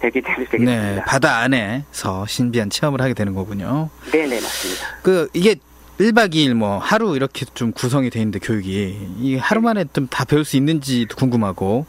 되게 0.00 0.20
되- 0.20 0.34
되겠습니다. 0.36 0.72
네. 0.94 1.02
바다 1.06 1.38
안에서 1.38 2.26
신비한 2.26 2.70
체험을 2.70 3.00
하게 3.00 3.14
되는 3.14 3.34
거군요. 3.34 3.90
네, 4.12 4.26
네, 4.26 4.40
맞습니다. 4.40 4.86
그 5.02 5.28
이게 5.34 5.56
1박 5.98 6.32
2일 6.32 6.54
뭐 6.54 6.78
하루 6.78 7.14
이렇게 7.14 7.44
좀 7.52 7.72
구성이 7.72 8.08
돼 8.08 8.20
있는데 8.20 8.38
교육이 8.38 9.08
이 9.18 9.36
하루 9.36 9.60
만에 9.60 9.84
좀 9.92 10.08
다 10.08 10.24
배울 10.24 10.46
수 10.46 10.56
있는지도 10.56 11.14
궁금하고 11.16 11.84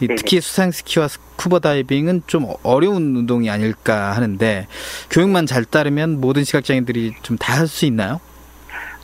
이 0.00 0.08
네네. 0.08 0.16
특히 0.16 0.40
수상 0.40 0.72
스키와 0.72 1.06
스쿠버 1.06 1.60
다이빙은 1.60 2.22
좀 2.26 2.48
어려운 2.64 3.14
운동이 3.14 3.48
아닐까 3.50 4.16
하는데 4.16 4.66
교육만 5.10 5.46
잘 5.46 5.64
따르면 5.64 6.20
모든 6.20 6.42
시각장애인들이 6.42 7.14
좀 7.22 7.38
다 7.38 7.54
할 7.60 7.68
수 7.68 7.86
있나요? 7.86 8.20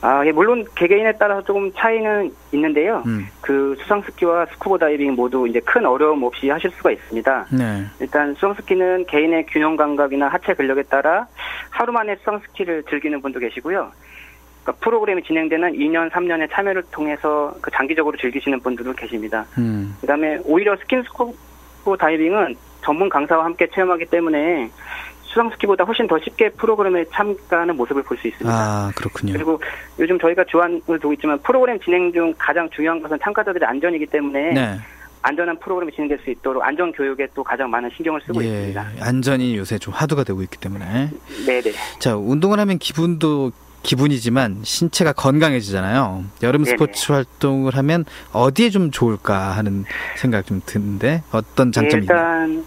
아, 0.01 0.25
예, 0.25 0.31
물론 0.31 0.65
개개인에 0.75 1.13
따라서 1.19 1.43
조금 1.43 1.71
차이는 1.73 2.33
있는데요. 2.53 3.03
음. 3.05 3.27
그 3.41 3.75
수상 3.79 4.01
스키와 4.01 4.45
스쿠버 4.45 4.77
다이빙 4.77 5.15
모두 5.15 5.47
이제 5.47 5.59
큰 5.59 5.85
어려움 5.85 6.23
없이 6.23 6.49
하실 6.49 6.71
수가 6.71 6.91
있습니다. 6.91 7.47
네. 7.51 7.83
일단 7.99 8.33
수상스키는 8.35 9.05
개인의 9.07 9.45
균형 9.47 9.75
감각이나 9.75 10.29
하체 10.29 10.53
근력에 10.53 10.83
따라 10.83 11.27
하루 11.69 11.91
만에 11.91 12.15
수상스키를 12.17 12.83
즐기는 12.89 13.21
분도 13.21 13.39
계시고요. 13.39 13.91
그러니까 14.63 14.83
프로그램이 14.83 15.23
진행되는 15.23 15.73
2년, 15.73 16.09
3년의 16.11 16.49
참여를 16.51 16.83
통해서 16.91 17.53
그 17.61 17.69
장기적으로 17.71 18.17
즐기시는 18.17 18.61
분들도 18.61 18.93
계십니다. 18.93 19.45
음. 19.57 19.95
그 19.99 20.07
다음에 20.07 20.39
오히려 20.45 20.77
스킨스쿠버 20.77 21.97
다이빙은 21.97 22.55
전문 22.81 23.09
강사와 23.09 23.43
함께 23.43 23.67
체험하기 23.67 24.05
때문에 24.05 24.69
수상스키보다 25.29 25.83
훨씬 25.83 26.07
더 26.07 26.17
쉽게 26.19 26.49
프로그램에 26.49 27.05
참가하는 27.13 27.75
모습을 27.77 28.03
볼 28.03 28.17
수 28.17 28.27
있습니다. 28.27 28.51
아, 28.53 28.91
그렇군요. 28.95 29.33
그리고 29.33 29.61
요즘 29.99 30.19
저희가 30.19 30.43
주안을 30.45 30.81
두고 30.99 31.13
있지만 31.13 31.39
프로그램 31.41 31.79
진행 31.79 32.11
중 32.11 32.33
가장 32.37 32.69
중요한 32.71 33.01
것은 33.01 33.17
참가자들의 33.23 33.67
안전이기 33.67 34.07
때문에 34.07 34.53
네. 34.53 34.77
안전한 35.21 35.57
프로그램이 35.59 35.91
진행될 35.93 36.19
수 36.23 36.29
있도록 36.31 36.63
안전 36.63 36.91
교육에 36.91 37.27
또 37.33 37.43
가장 37.43 37.69
많은 37.69 37.89
신경을 37.95 38.21
쓰고 38.25 38.43
예. 38.43 38.47
있습니다. 38.47 38.87
안전이 39.01 39.55
요새 39.57 39.77
좀 39.77 39.93
화두가 39.93 40.23
되고 40.23 40.41
있기 40.41 40.57
때문에 40.57 41.09
네 41.45 41.61
네. 41.61 41.71
자, 41.99 42.15
운동을 42.15 42.59
하면 42.59 42.77
기분도 42.77 43.51
기분이지만 43.83 44.59
신체가 44.63 45.13
건강해지잖아요. 45.13 46.23
여름 46.43 46.63
네네. 46.63 46.77
스포츠 46.77 47.11
활동을 47.11 47.75
하면 47.77 48.05
어디에 48.33 48.69
좀 48.69 48.91
좋을까 48.91 49.51
하는 49.51 49.85
생각 50.17 50.45
좀 50.45 50.61
드는데 50.65 51.23
어떤 51.31 51.71
장점이 51.71 52.03
있나요? 52.03 52.41
일단 52.47 52.65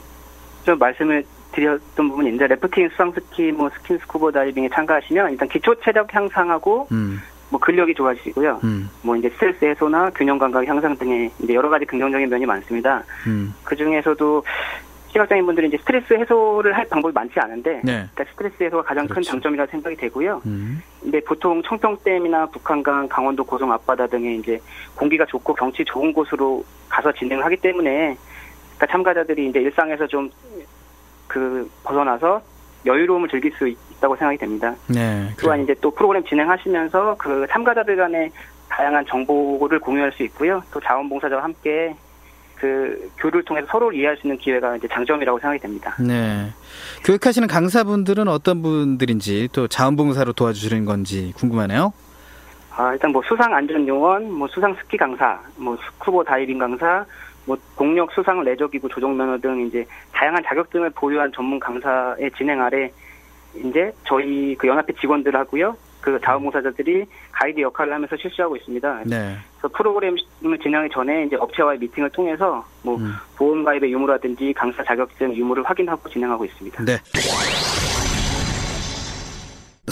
좀 0.64 0.78
말씀을 0.78 1.24
드렸던 1.52 2.08
부분이 2.08 2.28
있는데 2.28 2.46
래프팅, 2.54 2.88
수상스키, 2.90 3.52
뭐 3.52 3.70
스킨 3.70 3.98
스쿠버 3.98 4.32
다이빙에 4.32 4.68
참가하시면 4.70 5.32
일단 5.32 5.48
기초 5.48 5.74
체력 5.76 6.12
향상하고 6.14 6.88
음, 6.92 7.20
뭐 7.50 7.60
근력이 7.60 7.94
좋아지시고요. 7.94 8.60
음, 8.64 8.88
뭐 9.02 9.16
이제 9.16 9.28
스트레스 9.30 9.64
해소나 9.64 10.10
균형 10.10 10.38
감각 10.38 10.66
향상 10.66 10.96
등의 10.96 11.30
이제 11.42 11.54
여러 11.54 11.68
가지 11.68 11.84
긍정적인 11.84 12.28
면이 12.28 12.46
많습니다. 12.46 13.04
음. 13.26 13.54
그 13.62 13.76
중에서도 13.76 14.42
시각장애인 15.12 15.44
분들이 15.44 15.68
이제 15.68 15.76
스트레스 15.76 16.14
해소를 16.14 16.74
할 16.74 16.88
방법이 16.88 17.12
많지 17.12 17.38
않은데 17.38 17.82
네. 17.84 18.06
일단 18.08 18.26
스트레스 18.32 18.62
해소가 18.62 18.82
가장 18.82 19.06
큰 19.06 19.16
그렇죠. 19.16 19.30
장점이라고 19.32 19.70
생각이 19.70 19.96
되고요. 19.96 20.40
음. 20.46 20.82
근데 21.02 21.20
보통 21.20 21.62
청평댐이나 21.62 22.46
북한강, 22.46 23.08
강원도 23.08 23.44
고성 23.44 23.70
앞바다 23.72 24.06
등의 24.06 24.38
이제 24.38 24.58
공기가 24.94 25.26
좋고 25.26 25.54
경치 25.54 25.84
좋은 25.84 26.12
곳으로 26.14 26.64
가서 26.88 27.12
진행을 27.12 27.44
하기 27.44 27.56
때문에 27.58 28.16
그러니까 28.76 28.86
참가자들이 28.90 29.48
이제 29.48 29.60
일상에서 29.60 30.06
좀 30.06 30.30
그 31.32 31.70
벗어나서 31.84 32.42
여유로움을 32.84 33.28
즐길 33.28 33.52
수 33.58 33.68
있 33.68 33.76
다고 34.02 34.16
생각이 34.16 34.36
됩니다. 34.36 34.74
네. 34.88 35.30
또한 35.40 35.60
그래요. 35.60 35.62
이제 35.62 35.74
또 35.80 35.90
프로그램 35.92 36.24
진행하시면서 36.24 37.14
그 37.18 37.46
참가자들 37.48 37.96
간의 37.96 38.32
다양한 38.68 39.06
정보를 39.06 39.78
공유할 39.78 40.10
수 40.12 40.24
있고요. 40.24 40.60
또 40.72 40.80
자원봉사자와 40.80 41.44
함께 41.44 41.94
그 42.56 43.10
교류를 43.18 43.44
통해서 43.44 43.66
서로를 43.70 43.96
이해할 43.96 44.16
수 44.16 44.26
있는 44.26 44.36
기회가 44.38 44.76
이제 44.76 44.88
장점이라고 44.88 45.38
생각이 45.38 45.60
됩니다. 45.60 45.94
네. 46.00 46.50
교육하시는 47.04 47.46
강사분들은 47.46 48.26
어떤 48.26 48.60
분들인지 48.62 49.48
또 49.52 49.68
자원봉사로 49.68 50.32
도와주시는 50.32 50.84
건지 50.84 51.32
궁금하네요. 51.36 51.92
아, 52.74 52.92
일단 52.92 53.12
뭐 53.12 53.22
수상 53.28 53.54
안전 53.54 53.86
요원, 53.86 54.32
뭐 54.32 54.48
수상 54.48 54.74
스키 54.74 54.96
강사, 54.96 55.38
뭐 55.56 55.76
스쿠버 55.76 56.24
다이빙 56.24 56.58
강사, 56.58 57.04
뭐 57.44 57.56
동력 57.76 58.12
수상 58.12 58.42
레저 58.42 58.66
기구 58.68 58.88
조종 58.88 59.16
면허 59.16 59.38
등 59.38 59.66
이제 59.66 59.84
다양한 60.12 60.42
자격증을 60.44 60.90
보유한 60.90 61.32
전문 61.32 61.58
강사의 61.58 62.30
진행 62.36 62.62
아래 62.62 62.90
이제 63.54 63.92
저희 64.04 64.54
그 64.56 64.68
연합회 64.68 64.92
직원들하고요. 64.94 65.76
그 66.00 66.18
자원봉사자들이 66.20 67.06
가이드 67.30 67.60
역할을 67.60 67.92
하면서 67.94 68.16
실시하고 68.16 68.56
있습니다. 68.56 69.02
네. 69.06 69.36
그래서 69.58 69.68
프로그램을 69.76 70.18
진행하기 70.60 70.90
전에 70.92 71.24
이제 71.26 71.36
업체와의 71.36 71.78
미팅을 71.78 72.10
통해서 72.10 72.64
뭐 72.82 72.96
음. 72.96 73.12
보험 73.36 73.62
가입의 73.62 73.92
유무라든지 73.92 74.52
강사 74.52 74.82
자격증 74.82 75.32
유무를 75.34 75.62
확인하고 75.62 76.08
진행하고 76.08 76.44
있습니다. 76.44 76.84
네. 76.84 76.98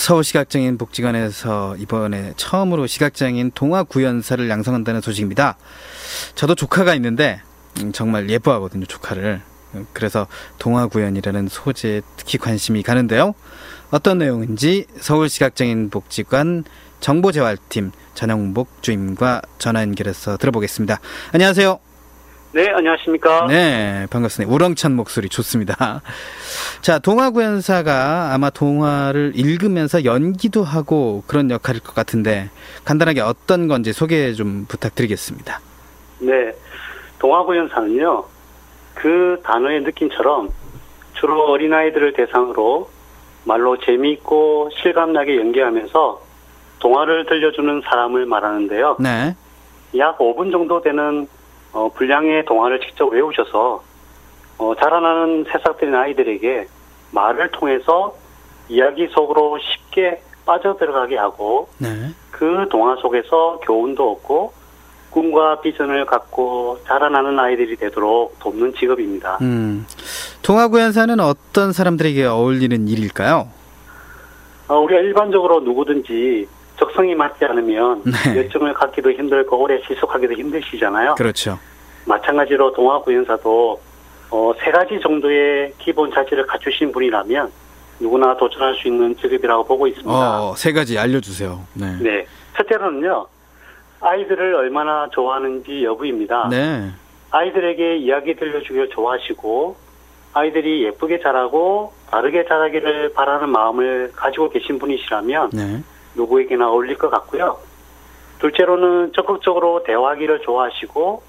서울시각장애인 0.01 0.79
복지관에서 0.79 1.77
이번에 1.77 2.33
처음으로 2.37 2.87
시각장애인 2.87 3.53
동화 3.55 3.83
구연사를 3.83 4.49
양성한다는 4.49 5.03
소식입니다. 5.03 5.59
저도 6.35 6.55
조카가 6.55 6.95
있는데 6.95 7.43
음, 7.81 7.93
정말 7.93 8.31
예뻐하거든요, 8.31 8.87
조카를. 8.87 9.43
음, 9.75 9.87
그래서 9.93 10.27
동화 10.59 10.87
구연이라는 10.87 11.49
소재에 11.49 12.01
특히 12.17 12.39
관심이 12.39 12.83
가는데요. 12.83 13.35
어떤 13.91 14.19
내용인지 14.19 14.87
서울시각장애인 14.99 15.91
복지관 15.91 16.65
정보재활팀 17.01 17.93
전영복 18.15 18.83
주임과 18.83 19.43
전화 19.59 19.83
연결해서 19.83 20.39
들어보겠습니다. 20.39 20.99
안녕하세요. 21.33 21.90
네, 22.53 22.69
안녕하십니까. 22.69 23.47
네, 23.47 24.09
반갑습니다. 24.11 24.53
우렁찬 24.53 24.97
목소리 24.97 25.29
좋습니다. 25.29 26.03
자, 26.83 26.99
동화 26.99 27.31
구연사가 27.31 28.35
아마 28.35 28.51
동화를 28.51 29.35
읽으면서 29.37 30.05
연기도 30.05 30.65
하고 30.65 31.23
그런 31.29 31.49
역할일 31.53 31.81
것 31.81 31.95
같은데 31.95 32.51
간단하게 32.85 33.21
어떤 33.21 33.69
건지 33.69 33.93
소개 33.93 34.33
좀 34.33 34.67
부탁드리겠습니다. 34.67 35.61
네, 36.19 36.53
동화 37.21 37.45
구연사는요, 37.45 38.25
그 38.95 39.41
단어의 39.45 39.83
느낌처럼 39.83 40.49
주로 41.15 41.53
어린아이들을 41.53 42.15
대상으로 42.15 42.91
말로 43.45 43.79
재미있고 43.79 44.71
실감나게 44.83 45.37
연기하면서 45.37 46.21
동화를 46.81 47.27
들려주는 47.27 47.83
사람을 47.85 48.27
말하는데요. 48.27 48.97
네, 48.99 49.37
약 49.99 50.19
5분 50.19 50.51
정도 50.51 50.83
되는 50.83 51.29
어, 51.73 51.89
분량의 51.95 52.45
동화를 52.45 52.81
직접 52.81 53.07
외우셔서 53.07 53.83
어, 54.59 54.75
자라나는 54.79 55.45
새싹들인 55.51 55.95
아이들에게 55.95 56.67
말을 57.13 57.51
통해서 57.53 58.15
이야기 58.69 59.09
속으로 59.09 59.59
쉽게 59.59 60.23
빠져들어가게 60.47 61.17
하고 61.17 61.69
네, 61.79 61.89
그 62.31 62.67
동화 62.71 62.97
속에서 62.97 63.61
교훈도 63.63 64.13
얻고 64.13 64.53
꿈과 65.11 65.61
비전을 65.61 66.07
갖고 66.07 66.79
자라나는 66.87 67.39
아이들이 67.39 67.77
되도록 67.77 68.39
돕는 68.39 68.75
직업입니다. 68.75 69.39
음, 69.41 69.87
동화구연사는 70.43 71.19
어떤 71.21 71.73
사람들에게 71.73 72.25
어울리는 72.27 72.87
일일까요? 72.87 73.49
어, 74.69 74.79
우리가 74.79 75.01
일반적으로 75.01 75.61
누구든지 75.61 76.47
적성이 76.81 77.15
맞지 77.15 77.45
않으면 77.45 78.03
네. 78.05 78.37
열정을 78.39 78.73
갖기도 78.73 79.13
힘들고 79.13 79.57
오래 79.57 79.81
지속하기도 79.83 80.33
힘드시잖아요. 80.33 81.15
그렇죠. 81.15 81.59
마찬가지로 82.07 82.73
동화 82.73 83.01
구연사도 83.03 83.79
어, 84.31 84.53
세 84.65 84.71
가지 84.71 84.99
정도의 85.01 85.75
기본 85.79 86.11
자질을 86.11 86.47
갖추신 86.47 86.91
분이라면 86.93 87.53
누구나 88.01 88.35
도전할 88.37 88.75
수 88.77 88.89
있는 88.89 89.15
직업이라고 89.17 89.65
보고 89.65 89.87
있습니다. 89.87 90.11
어, 90.11 90.55
세 90.57 90.73
가지 90.73 90.99
알려주세요. 90.99 91.61
네, 91.75 91.99
네. 92.01 92.27
첫째로는요, 92.57 93.27
아이들을 94.01 94.55
얼마나 94.55 95.09
좋아하는지 95.13 95.85
여부입니다. 95.85 96.49
네, 96.51 96.91
아이들에게 97.31 97.99
이야기 97.99 98.35
들려주길 98.37 98.89
좋아하시고, 98.91 99.77
아이들이 100.33 100.85
예쁘게 100.85 101.21
자라고 101.21 101.93
바르게 102.11 102.47
자라기를 102.47 103.13
바라는 103.13 103.51
마음을 103.51 104.13
가지고 104.17 104.49
계신 104.49 104.79
분이시라면 104.79 105.51
네, 105.53 105.83
누구에게나 106.15 106.69
어울릴 106.71 106.97
것 106.99 107.11
같고요. 107.11 107.59
둘째로는 108.39 109.13
적극적으로 109.15 109.83
대화하기를 109.85 110.41
좋아하시고, 110.41 111.23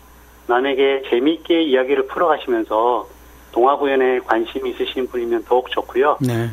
남에게 0.48 1.04
재미있게 1.10 1.62
이야기를 1.62 2.08
풀어가시면서 2.08 3.08
동화구연에 3.52 4.20
관심이 4.20 4.72
있으신 4.72 5.08
분이면 5.08 5.46
더욱 5.46 5.70
좋고요. 5.70 6.18
네. 6.22 6.50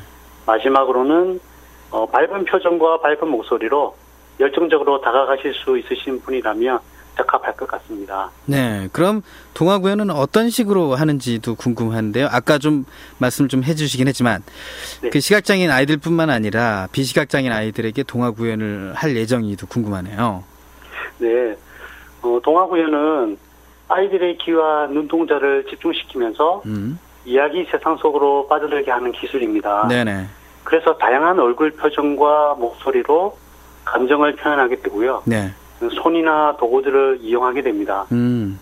마지막으로는 0.47 1.41
어, 1.91 2.07
밝은 2.07 2.45
표정과 2.45 3.01
밝은 3.01 3.29
목소리로 3.29 3.95
열정적으로 4.41 5.01
다가가실 5.01 5.55
수 5.55 5.79
있으신 5.79 6.21
분이라면 6.21 6.81
적합할 7.19 7.57
것 7.57 7.69
같습니다. 7.69 8.31
네, 8.47 8.89
그럼 8.93 9.23
동화구연은 9.55 10.11
어떤 10.11 10.49
식으로 10.49 10.95
하는지도 10.95 11.55
궁금한데요. 11.55 12.29
아까 12.31 12.59
좀 12.59 12.85
말씀 13.19 13.49
좀 13.49 13.63
해주시긴 13.65 14.09
했지만 14.09 14.43
네. 15.03 15.11
그 15.11 15.21
시각장애인 15.21 15.71
아이들뿐만 15.71 16.31
아니라 16.31 16.89
비시각장애인 16.93 17.53
아이들에게 17.53 18.03
동화구연을 18.05 18.95
할 18.95 19.17
예정이도 19.17 19.67
궁금하네요. 19.67 20.45
네, 21.19 21.57
어, 22.23 22.41
동화구연은 22.43 23.39
아이들의 23.89 24.39
귀와 24.39 24.87
눈동자를 24.87 25.67
집중시키면서 25.69 26.63
음, 26.67 26.99
이야기 27.25 27.67
세상 27.71 27.97
속으로 27.97 28.47
빠져들게 28.49 28.91
하는 28.91 29.13
기술입니다. 29.13 29.89
네네. 29.89 30.27
그래서 30.65 30.97
다양한 30.99 31.39
얼굴 31.41 31.71
표정과 31.71 32.57
목소리로 32.59 33.37
감정을 33.87 34.37
표현하게 34.37 34.83
되고요. 34.83 35.23
네, 35.25 35.51
손이나 35.81 36.57
도구들을 36.59 37.19
이용하게 37.23 37.63
됩니다. 37.63 38.05
음, 38.13 38.59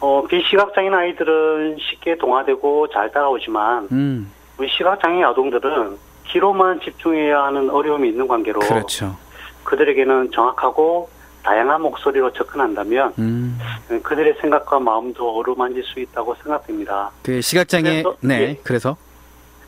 어, 0.00 0.24
비시각장애인 0.28 0.92
아이들은 0.94 1.76
쉽게 1.78 2.16
동화되고 2.18 2.88
잘 2.88 3.10
따라오지만 3.12 3.88
음, 3.92 4.30
우리 4.58 4.68
시각장애 4.68 5.22
아동들은 5.24 5.96
귀로만 6.28 6.80
집중해야 6.80 7.44
하는 7.44 7.70
어려움이 7.70 8.08
있는 8.08 8.26
관계로 8.26 8.60
그렇죠. 8.60 9.16
그들에게는 9.64 10.30
정확하고 10.32 11.08
다양한 11.42 11.82
목소리로 11.82 12.32
접근한다면 12.32 13.12
음, 13.18 13.58
그들의 14.02 14.36
생각과 14.40 14.78
마음도 14.80 15.36
어루만질 15.38 15.82
수 15.84 16.00
있다고 16.00 16.34
생각됩니다. 16.42 17.10
그 17.22 17.40
시각장애, 17.40 18.02
그래서- 18.02 18.16
네, 18.20 18.40
예. 18.40 18.60
그래서, 18.64 18.96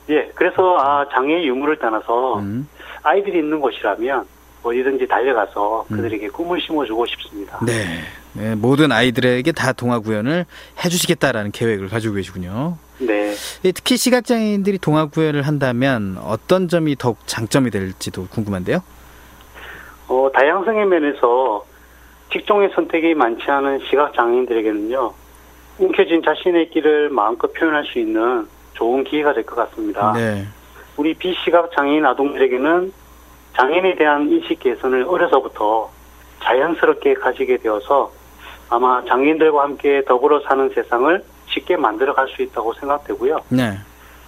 예, 0.09 0.31
그래서 0.35 0.79
아, 0.79 1.07
장애 1.13 1.43
유무를 1.45 1.79
떠나서 1.79 2.39
음, 2.39 2.69
아이들이 3.03 3.39
있는 3.41 3.61
곳이라면 3.61 4.27
어디든지 4.67 5.07
달려가서 5.07 5.87
음. 5.91 5.97
그들에게 5.97 6.29
꿈을 6.29 6.61
심어주고 6.61 7.07
싶습니다. 7.07 7.59
네, 7.65 8.01
네, 8.33 8.55
모든 8.55 8.93
아이들에게 8.93 9.53
다 9.53 9.73
동화구연을 9.73 10.45
해주시겠다라는 10.85 11.53
계획을 11.53 11.89
가지고 11.89 12.15
계시군요. 12.15 12.77
네. 12.99 13.35
예, 13.65 13.73
특히 13.73 13.97
시각장애인들이 13.97 14.79
동화구연을 14.79 15.43
한다면 15.43 16.19
어떤 16.23 16.69
점이 16.69 16.97
더욱 16.97 17.19
장점이 17.27 17.71
될지도 17.71 18.27
궁금한데요. 18.29 18.83
어, 20.09 20.31
다양성의 20.33 20.87
면에서 20.87 21.65
직종의 22.33 22.71
선택이 22.75 23.15
많지 23.15 23.45
않은 23.51 23.81
시각장애인들에게는요, 23.89 25.13
움켜진 25.79 26.23
자신의 26.23 26.71
길을 26.71 27.11
마음껏 27.11 27.53
표현할 27.53 27.85
수 27.85 27.99
있는 27.99 28.47
좋은 28.75 29.05
기회가 29.05 29.33
될 29.35 29.45
것 29.45 29.57
같습니다. 29.57 30.13
네, 30.13 30.47
우리 30.97 31.15
비시각장애인 31.15 32.05
아동들에게는 32.07 32.93
장애인에 33.57 33.95
대한 33.97 34.29
인식 34.31 34.61
개선을 34.61 35.05
어려서부터 35.09 35.91
자연스럽게 36.43 37.15
가지게 37.15 37.57
되어서 37.59 38.13
아마 38.69 39.03
장애인들과 39.05 39.63
함께 39.63 40.03
더불어 40.05 40.41
사는 40.41 40.69
세상을 40.71 41.25
쉽게 41.47 41.77
만들어 41.77 42.13
갈 42.15 42.29
수 42.29 42.43
있다고 42.43 42.75
생각되고요. 42.75 43.41
네, 43.49 43.79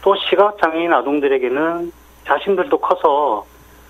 또 0.03 0.14
시각장애인 0.17 0.93
아동들에게는 0.93 1.93
자신들도 2.25 2.79
커서 2.79 3.45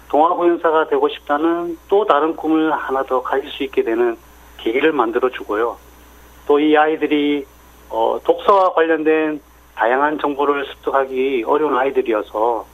동화구연사가 0.09 0.89
되고 0.89 1.09
싶다는 1.09 1.79
또 1.89 2.05
다른 2.07 2.35
꿈을 2.35 2.73
하나 2.73 3.03
더 3.05 3.23
가질 3.23 3.51
수 3.51 3.63
있게 3.65 3.83
되는 3.83 4.17
계기를 4.57 4.93
만들어 4.93 5.29
주고요. 5.31 5.77
또 6.47 6.59
이 6.59 6.77
아이들이 6.77 7.45
어, 7.91 8.19
독서와 8.25 8.73
관련된 8.73 9.41
다양한 9.75 10.19
정보를 10.19 10.65
습득하기 10.67 11.45
어려운 11.47 11.77
아이들이어서 11.77 12.65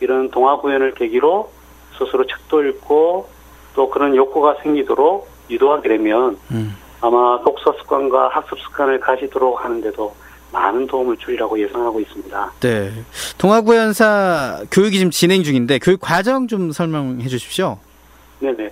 이런 0.00 0.30
동화 0.30 0.56
구연을 0.58 0.92
계기로 0.94 1.50
스스로 1.98 2.26
책도 2.26 2.64
읽고 2.64 3.28
또 3.74 3.90
그런 3.90 4.14
욕구가 4.14 4.56
생기도록 4.62 5.28
유도하게 5.50 5.88
되면 5.88 6.38
음, 6.50 6.76
아마 7.00 7.40
독서 7.42 7.72
습관과 7.80 8.28
학습 8.28 8.58
습관을 8.60 9.00
가지도록 9.00 9.64
하는데도 9.64 10.14
많은 10.52 10.86
도움을 10.86 11.16
주리라고 11.16 11.58
예상하고 11.58 12.00
있습니다. 12.00 12.52
네. 12.60 12.92
동화구연사 13.38 14.62
교육이 14.70 14.98
지금 14.98 15.10
진행 15.10 15.42
중인데 15.42 15.80
교육 15.80 16.00
과정 16.00 16.46
좀 16.46 16.70
설명해 16.70 17.26
주십시오. 17.26 17.78
네네. 18.38 18.70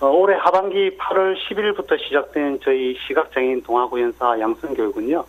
어, 0.00 0.08
올해 0.08 0.36
하반기 0.36 0.96
8월 0.98 1.36
10일부터 1.36 1.98
시작된 2.02 2.60
저희 2.62 2.96
시각장애인 3.06 3.62
동화구연사 3.62 4.38
양성교육은요. 4.40 5.24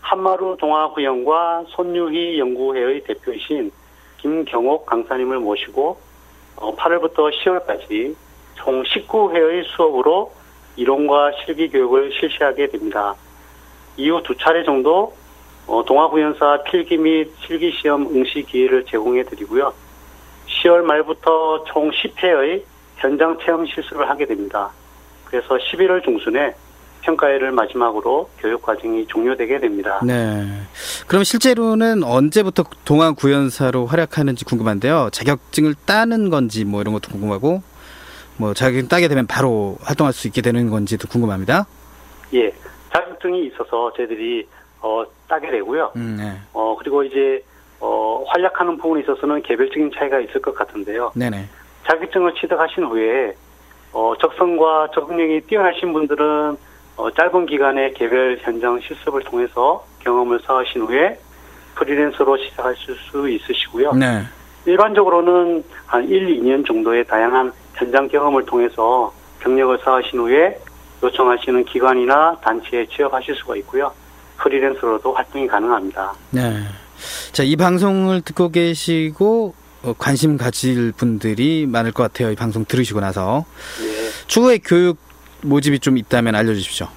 한마루 0.00 0.56
동화구연과 0.58 1.64
손유희 1.68 2.38
연구회의 2.38 3.02
대표이신 3.04 3.70
김경옥 4.18 4.86
강사님을 4.86 5.38
모시고 5.38 5.98
어, 6.56 6.74
8월부터 6.76 7.32
10월까지 7.32 8.14
총 8.54 8.82
19회의 8.82 9.64
수업으로 9.64 10.32
이론과 10.76 11.32
실기 11.44 11.68
교육을 11.68 12.12
실시하게 12.18 12.68
됩니다. 12.68 13.14
이후 13.96 14.22
두 14.22 14.36
차례 14.36 14.64
정도 14.64 15.14
어, 15.66 15.82
동아구연사 15.84 16.62
필기 16.64 16.96
및 16.96 17.32
실기 17.38 17.72
시험 17.72 18.06
응시 18.14 18.42
기회를 18.42 18.84
제공해 18.84 19.22
드리고요. 19.24 19.72
10월 20.46 20.82
말부터 20.82 21.64
총 21.64 21.90
10회의 21.90 22.62
현장 22.96 23.38
체험 23.38 23.66
실습을 23.66 24.08
하게 24.08 24.26
됩니다. 24.26 24.70
그래서 25.24 25.56
11월 25.56 26.02
중순에 26.04 26.54
평가회를 27.04 27.52
마지막으로 27.52 28.30
교육 28.38 28.62
과정이 28.62 29.06
종료되게 29.06 29.58
됩니다. 29.60 30.00
네. 30.04 30.46
그럼 31.06 31.22
실제로는 31.22 32.02
언제부터 32.02 32.64
동아 32.84 33.12
구연사로 33.12 33.86
활약하는지 33.86 34.44
궁금한데요. 34.44 35.10
자격증을 35.12 35.74
따는 35.86 36.30
건지 36.30 36.64
뭐 36.64 36.80
이런 36.80 36.94
것도 36.94 37.10
궁금하고 37.10 37.62
뭐 38.36 38.54
자격증 38.54 38.88
따게 38.88 39.08
되면 39.08 39.26
바로 39.26 39.76
활동할 39.82 40.12
수 40.12 40.26
있게 40.26 40.40
되는 40.40 40.70
건지도 40.70 41.06
궁금합니다. 41.08 41.66
예, 42.32 42.52
자격증이 42.92 43.46
있어서 43.46 43.92
저희들이 43.96 44.46
어, 44.80 45.04
따게 45.28 45.50
되고요. 45.50 45.92
음, 45.96 46.16
네. 46.18 46.38
어, 46.52 46.76
그리고 46.78 47.02
이제 47.04 47.42
어, 47.80 48.24
활약하는 48.28 48.76
부분에 48.78 49.02
있어서는 49.02 49.42
개별적인 49.42 49.92
차이가 49.94 50.20
있을 50.20 50.40
것 50.40 50.54
같은데요. 50.54 51.12
네네. 51.14 51.48
자격증을 51.86 52.34
취득하신 52.34 52.84
후에 52.84 53.34
어, 53.92 54.14
적성과 54.20 54.88
적응력이 54.94 55.42
뛰어나신 55.42 55.92
분들은 55.92 56.56
어, 56.96 57.10
짧은 57.10 57.46
기간의 57.46 57.94
개별 57.94 58.38
현장 58.40 58.80
실습을 58.80 59.22
통해서 59.22 59.84
경험을 60.00 60.40
쌓으신 60.46 60.82
후에 60.82 61.18
프리랜서로 61.74 62.36
시작하실 62.36 62.96
수 63.10 63.28
있으시고요. 63.28 63.92
네. 63.94 64.22
일반적으로는 64.66 65.64
한 65.86 66.08
1, 66.08 66.40
2년 66.40 66.66
정도의 66.66 67.04
다양한 67.06 67.52
현장 67.74 68.08
경험을 68.08 68.46
통해서 68.46 69.12
경력을 69.40 69.78
쌓으신 69.84 70.20
후에 70.20 70.58
요청하시는 71.02 71.64
기관이나 71.64 72.38
단체에 72.42 72.86
취업하실 72.86 73.34
수가 73.36 73.56
있고요. 73.56 73.92
프리랜서로도 74.38 75.12
활동이 75.12 75.46
가능합니다. 75.46 76.14
네. 76.30 76.62
자, 77.32 77.42
이 77.42 77.56
방송을 77.56 78.22
듣고 78.22 78.50
계시고 78.50 79.54
어, 79.82 79.94
관심 79.98 80.38
가질 80.38 80.92
분들이 80.92 81.66
많을 81.66 81.92
것 81.92 82.04
같아요. 82.04 82.30
이 82.30 82.36
방송 82.36 82.64
들으시고 82.64 83.00
나서 83.00 83.44
예. 83.82 84.26
추후에 84.26 84.58
교육 84.58 84.96
모집이 85.44 85.78
좀 85.80 85.98
있다면 85.98 86.34
알려주십시오. 86.34 86.88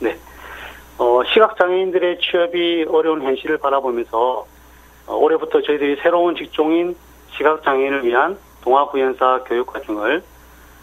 네. 0.00 0.16
어, 0.98 1.20
시각장애인들의 1.32 2.18
취업이 2.20 2.86
어려운 2.88 3.22
현실을 3.22 3.58
바라보면서 3.58 4.46
어, 5.06 5.14
올해부터 5.14 5.62
저희들이 5.62 5.96
새로운 6.02 6.34
직종인 6.36 6.96
시각장애인을 7.36 8.04
위한 8.04 8.38
동아구연사 8.62 9.44
교육과정을 9.46 10.22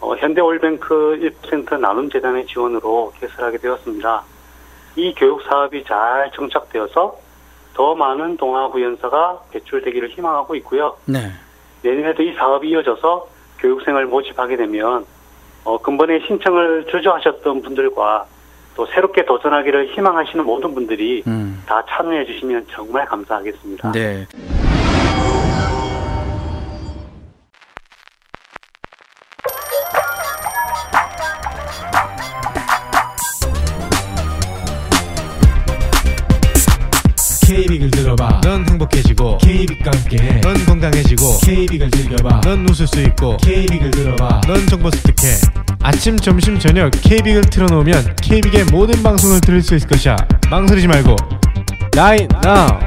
어, 0.01 0.15
현대올뱅크 0.15 1.31
1% 1.41 1.79
나눔재단의 1.79 2.47
지원으로 2.47 3.13
개설하게 3.19 3.57
되었습니다. 3.57 4.23
이 4.95 5.13
교육 5.15 5.41
사업이 5.43 5.83
잘 5.85 6.31
정착되어서 6.35 7.17
더 7.73 7.95
많은 7.95 8.37
동아구연사가 8.37 9.43
배출되기를 9.51 10.09
희망하고 10.09 10.55
있고요. 10.55 10.97
네. 11.05 11.31
내년에도 11.81 12.23
이 12.23 12.33
사업이 12.33 12.69
이어져서 12.69 13.27
교육생을 13.59 14.07
모집하게 14.07 14.57
되면 14.57 15.05
어, 15.63 15.77
근본에 15.79 16.19
신청을 16.27 16.85
주저하셨던 16.89 17.61
분들과 17.61 18.25
또 18.75 18.85
새롭게 18.87 19.25
도전하기를 19.25 19.93
희망하시는 19.93 20.45
모든 20.45 20.73
분들이 20.73 21.23
음. 21.27 21.61
다 21.65 21.83
참여해 21.89 22.25
주시면 22.25 22.67
정말 22.71 23.05
감사하겠습니다. 23.05 23.91
네. 23.91 24.25
들어봐. 38.11 38.41
넌 38.41 38.67
행복해지고 38.67 39.37
K빅과 39.37 39.91
함께. 39.93 40.41
넌 40.41 40.53
건강해지고 40.65 41.37
K빅을 41.43 41.91
즐겨봐. 41.91 42.41
넌 42.41 42.67
웃을 42.69 42.87
수 42.87 42.99
있고 43.01 43.37
K빅을 43.37 43.91
들어봐. 43.91 44.41
넌 44.47 44.65
정보 44.67 44.89
습득해. 44.91 45.35
아침 45.81 46.17
점심 46.17 46.59
저녁 46.59 46.91
K빅을 46.91 47.41
틀어놓으면 47.41 48.15
K빅의 48.21 48.65
모든 48.71 49.01
방송을 49.01 49.39
들을 49.41 49.61
수 49.61 49.75
있을 49.75 49.87
것이야. 49.87 50.17
망설이지 50.49 50.87
말고. 50.87 51.15
Right 51.95 52.27
now. 52.45 52.79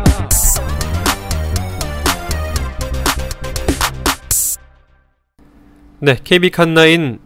네, 6.01 6.19
KB 6.23 6.51
칸나인 6.51 7.19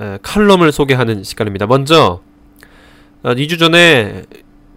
에, 0.00 0.18
칼럼을 0.22 0.72
소개하는 0.72 1.22
시간입니다. 1.22 1.66
먼저 1.66 2.20
어, 3.22 3.34
2주 3.34 3.58
전에 3.60 4.24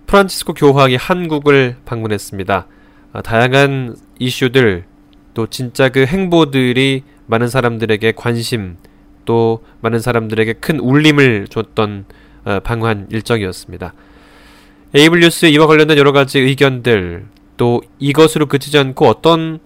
프란치스코 0.08 0.54
교황이 0.54 0.96
한국을 0.96 1.78
방문했습니다. 1.86 2.68
어, 3.14 3.22
다양한 3.22 3.96
이슈들 4.20 4.86
또 5.34 5.48
진짜 5.48 5.90
그 5.90 6.06
행보들이 6.06 7.04
많은 7.28 7.48
사람들에게 7.48 8.14
관심 8.14 8.78
또 9.26 9.64
많은 9.82 10.00
사람들에게 10.00 10.54
큰 10.54 10.80
울림을 10.80 11.48
줬던 11.50 12.06
어, 12.46 12.60
방한 12.62 13.08
일정이었습니다. 13.12 13.94
에이블 14.94 15.20
뉴스 15.20 15.48
이와 15.48 15.68
관련된 15.68 15.98
여러 15.98 16.12
가지 16.12 16.40
의견들 16.40 17.26
또 17.58 17.82
이것으로 18.00 18.46
그치지 18.46 18.78
않고 18.78 19.08
어떤 19.08 19.60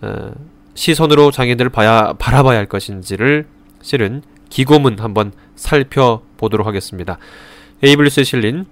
어, 0.00 0.32
시선으로 0.74 1.30
장애인들을 1.30 1.70
봐야 1.70 2.14
바라봐야 2.14 2.58
할 2.58 2.66
것인지를 2.66 3.46
실은 3.82 4.22
기고문 4.48 4.98
한번 4.98 5.32
살펴보도록 5.54 6.66
하겠습니다. 6.66 7.18
에이블 7.82 8.04
뉴스에 8.04 8.24
실린 8.24 8.64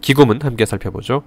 기고문 0.00 0.40
함께 0.42 0.66
살펴보죠. 0.66 1.24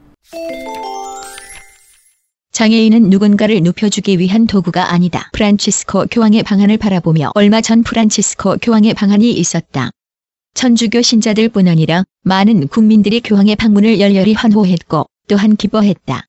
장애인은 2.52 3.10
누군가를 3.10 3.62
눕혀주기 3.64 4.20
위한 4.20 4.46
도구가 4.46 4.92
아니다. 4.94 5.30
프란치스코 5.34 6.06
교황의 6.12 6.44
방안을 6.44 6.78
바라보며 6.78 7.32
얼마 7.34 7.62
전 7.62 7.82
프란치스코 7.82 8.58
교황의 8.62 8.94
방안이 8.94 9.32
있었다. 9.32 9.90
천주교 10.54 11.02
신자들뿐 11.02 11.68
아니라 11.68 12.04
많은 12.24 12.68
국민들이 12.68 13.22
교황의 13.22 13.56
방문을 13.56 14.00
열렬히 14.00 14.34
환호했고 14.34 15.06
또한 15.28 15.56
기뻐했다. 15.56 16.26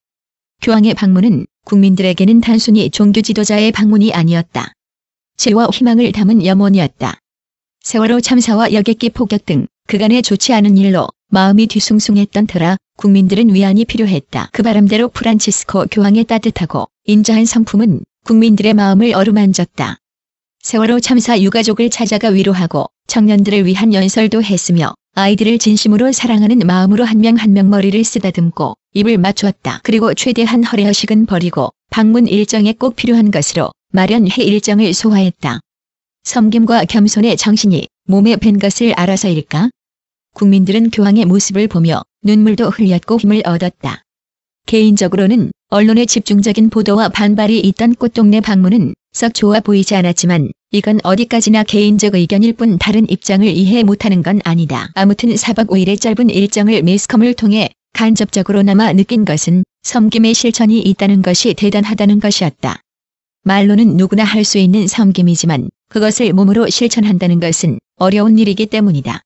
교황의 0.62 0.94
방문은 0.94 1.44
국민들에게는 1.64 2.40
단순히 2.40 2.88
종교 2.88 3.20
지도자의 3.20 3.72
방문이 3.72 4.12
아니었다. 4.14 4.72
지혜와 5.36 5.68
희망을 5.72 6.12
담은 6.12 6.46
염원이었다. 6.46 7.18
세월호 7.80 8.20
참사와 8.20 8.72
여객기 8.72 9.10
폭격 9.10 9.44
등 9.44 9.66
그간의 9.92 10.22
좋지 10.22 10.54
않은 10.54 10.78
일로 10.78 11.06
마음이 11.28 11.66
뒤숭숭했던 11.66 12.46
터라 12.46 12.78
국민들은 12.96 13.52
위안이 13.52 13.84
필요했다. 13.84 14.48
그 14.50 14.62
바람대로 14.62 15.10
프란치스코 15.10 15.88
교황의 15.90 16.24
따뜻하고 16.24 16.86
인자한 17.04 17.44
성품은 17.44 18.00
국민들의 18.24 18.72
마음을 18.72 19.14
어루만졌다. 19.14 19.98
세월호 20.62 21.00
참사 21.00 21.38
유가족을 21.38 21.90
찾아가 21.90 22.28
위로하고 22.28 22.86
청년들을 23.06 23.66
위한 23.66 23.92
연설도 23.92 24.42
했으며 24.42 24.94
아이들을 25.14 25.58
진심으로 25.58 26.12
사랑하는 26.12 26.60
마음으로 26.60 27.04
한 27.04 27.20
명 27.20 27.36
한명 27.36 27.68
머리를 27.68 28.02
쓰다듬고 28.02 28.74
입을 28.94 29.18
맞추었다. 29.18 29.80
그리고 29.82 30.14
최대한 30.14 30.64
허례허식은 30.64 31.26
버리고 31.26 31.68
방문 31.90 32.26
일정에 32.26 32.72
꼭 32.72 32.96
필요한 32.96 33.30
것으로 33.30 33.70
마련해 33.90 34.42
일정을 34.42 34.94
소화했다. 34.94 35.60
섬김과 36.24 36.86
겸손의 36.86 37.36
정신이 37.36 37.88
몸에 38.08 38.36
밴 38.36 38.58
것을 38.58 38.94
알아서일까? 38.94 39.68
국민들은 40.34 40.90
교황의 40.90 41.26
모습을 41.26 41.68
보며 41.68 42.02
눈물도 42.24 42.70
흘렸고 42.70 43.18
힘을 43.18 43.42
얻었다. 43.44 44.02
개인적으로는 44.66 45.50
언론의 45.68 46.06
집중적인 46.06 46.70
보도와 46.70 47.08
반발이 47.08 47.60
있던 47.60 47.94
꽃동네 47.94 48.40
방문은 48.40 48.94
썩 49.12 49.34
좋아 49.34 49.60
보이지 49.60 49.94
않았지만 49.94 50.50
이건 50.70 51.00
어디까지나 51.02 51.64
개인적 51.64 52.14
의견일 52.14 52.54
뿐 52.54 52.78
다른 52.78 53.08
입장을 53.10 53.46
이해 53.46 53.82
못하는 53.82 54.22
건 54.22 54.40
아니다. 54.44 54.88
아무튼 54.94 55.34
4박 55.34 55.66
5일의 55.68 56.00
짧은 56.00 56.30
일정을 56.30 56.82
매스컴을 56.82 57.34
통해 57.34 57.70
간접적으로나마 57.92 58.92
느낀 58.94 59.24
것은 59.26 59.64
섬김의 59.82 60.32
실천이 60.32 60.80
있다는 60.80 61.20
것이 61.20 61.52
대단하다는 61.54 62.20
것이었다. 62.20 62.80
말로는 63.44 63.96
누구나 63.96 64.24
할 64.24 64.44
수 64.44 64.58
있는 64.58 64.86
섬김이지만 64.86 65.68
그것을 65.90 66.32
몸으로 66.32 66.70
실천한다는 66.70 67.38
것은 67.40 67.78
어려운 67.96 68.38
일이기 68.38 68.66
때문이다. 68.66 69.20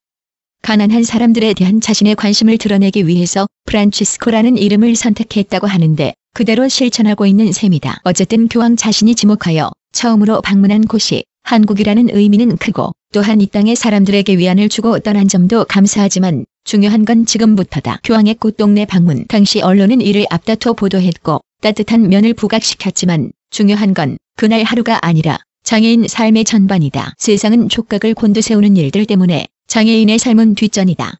가난한 0.67 1.03
사람들에 1.03 1.53
대한 1.53 1.79
자신의 1.79 2.17
관심을 2.17 2.57
드러내기 2.57 3.07
위해서 3.07 3.47
프란치스코라는 3.67 4.57
이름을 4.57 4.97
선택했다고 4.97 5.65
하는데 5.65 6.13
그대로 6.33 6.67
실천하고 6.67 7.25
있는 7.25 7.53
셈이다. 7.53 8.01
어쨌든 8.03 8.49
교황 8.49 8.75
자신이 8.75 9.15
지목하여 9.15 9.71
처음으로 9.93 10.41
방문한 10.41 10.81
곳이 10.81 11.23
한국이라는 11.43 12.09
의미는 12.11 12.57
크고 12.57 12.91
또한 13.13 13.39
이 13.39 13.47
땅의 13.47 13.77
사람들에게 13.77 14.37
위안을 14.37 14.67
주고 14.67 14.99
떠난 14.99 15.29
점도 15.29 15.63
감사하지만 15.63 16.43
중요한 16.65 17.05
건 17.05 17.25
지금부터다. 17.25 18.01
교황의 18.03 18.35
꽃동네 18.35 18.87
방문 18.87 19.25
당시 19.29 19.61
언론은 19.61 20.01
이를 20.01 20.25
앞다퉈 20.29 20.73
보도했고 20.73 21.39
따뜻한 21.61 22.09
면을 22.09 22.33
부각시켰지만 22.33 23.31
중요한 23.51 23.93
건 23.93 24.17
그날 24.35 24.63
하루가 24.63 24.99
아니라 25.01 25.39
장애인 25.63 26.09
삶의 26.09 26.43
전반이다. 26.43 27.13
세상은 27.17 27.69
촉각을 27.69 28.13
곤두세우는 28.15 28.75
일들 28.75 29.05
때문에 29.05 29.47
장애인의 29.67 30.17
삶은 30.17 30.55
뒷전이다. 30.55 31.15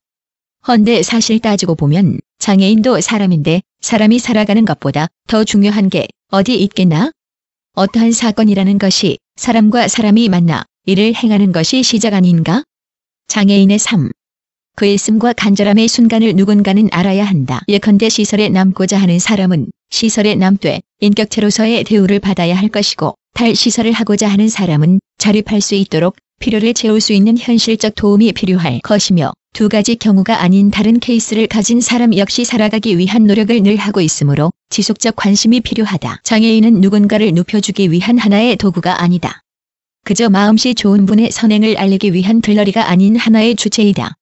헌데 0.68 1.04
사실 1.04 1.40
따지고 1.40 1.76
보면 1.76 2.20
장애인도 2.40 3.02
사람인데 3.02 3.62
사람이 3.82 4.20
살아가는 4.20 4.64
것보다 4.64 5.08
더 5.28 5.44
중요한 5.44 5.90
게 5.90 6.08
어디 6.32 6.62
있겠나? 6.64 7.12
어떠한 7.74 8.14
사건이라는 8.14 8.78
것이 8.78 9.18
사람과 9.36 9.90
사람이 9.90 10.30
만나 10.30 10.64
이를 10.86 11.14
행하는 11.14 11.52
것이 11.52 11.84
시작 11.84 12.14
아닌가? 12.14 12.64
장애인의 13.28 13.80
삶. 13.80 14.12
그의 14.78 14.98
숨과 14.98 15.34
간절함의 15.34 15.90
순간을 15.90 16.36
누군가는 16.36 16.88
알아야 16.92 17.26
한다. 17.26 17.62
예컨대 17.68 18.08
시설에 18.08 18.48
남고자 18.48 18.98
하는 18.98 19.20
사람은 19.20 19.68
시설에 19.90 20.36
남되 20.36 20.82
인격체로서의 21.02 21.84
대우를 21.84 22.20
받아야 22.20 22.56
할 22.56 22.70
것이고 22.70 23.14
탈시설을 23.34 23.92
하고자 23.92 24.30
하는 24.30 24.48
사람은 24.48 25.00
자립할 25.18 25.62
수 25.62 25.76
있도록 25.76 26.16
필요를 26.40 26.74
채울 26.74 27.02
수 27.02 27.14
있는 27.14 27.38
현실적 27.38 27.96
도움이 27.96 28.32
필요할 28.34 28.80
것이며 28.84 29.34
두 29.54 29.70
가지 29.70 29.96
경우가 29.96 30.42
아닌 30.42 30.70
다른 30.70 31.00
케이스를 31.00 31.48
가진 31.48 31.82
사람 31.82 32.16
역시 32.16 32.46
살아가기 32.46 32.98
위한 32.98 33.26
노력을 33.26 33.64
늘 33.64 33.76
하고 33.78 34.02
있으므로 34.02 34.54
지속적 34.70 35.16
관심이 35.16 35.62
필요하다. 35.62 36.22
장애인은 36.24 36.80
누군가를 36.80 37.34
눕혀주기 37.34 37.92
위한 37.92 38.18
하나의 38.18 38.56
도구가 38.56 39.02
아니다. 39.02 39.42
그저 40.06 40.30
마음씨 40.30 40.76
좋은 40.76 41.06
분의 41.06 41.32
선행을 41.32 41.78
알리기 41.78 42.14
위한 42.14 42.40
들러리가 42.40 42.90
아닌 42.90 43.16
하나의 43.16 43.56
주체이다. 43.56 44.14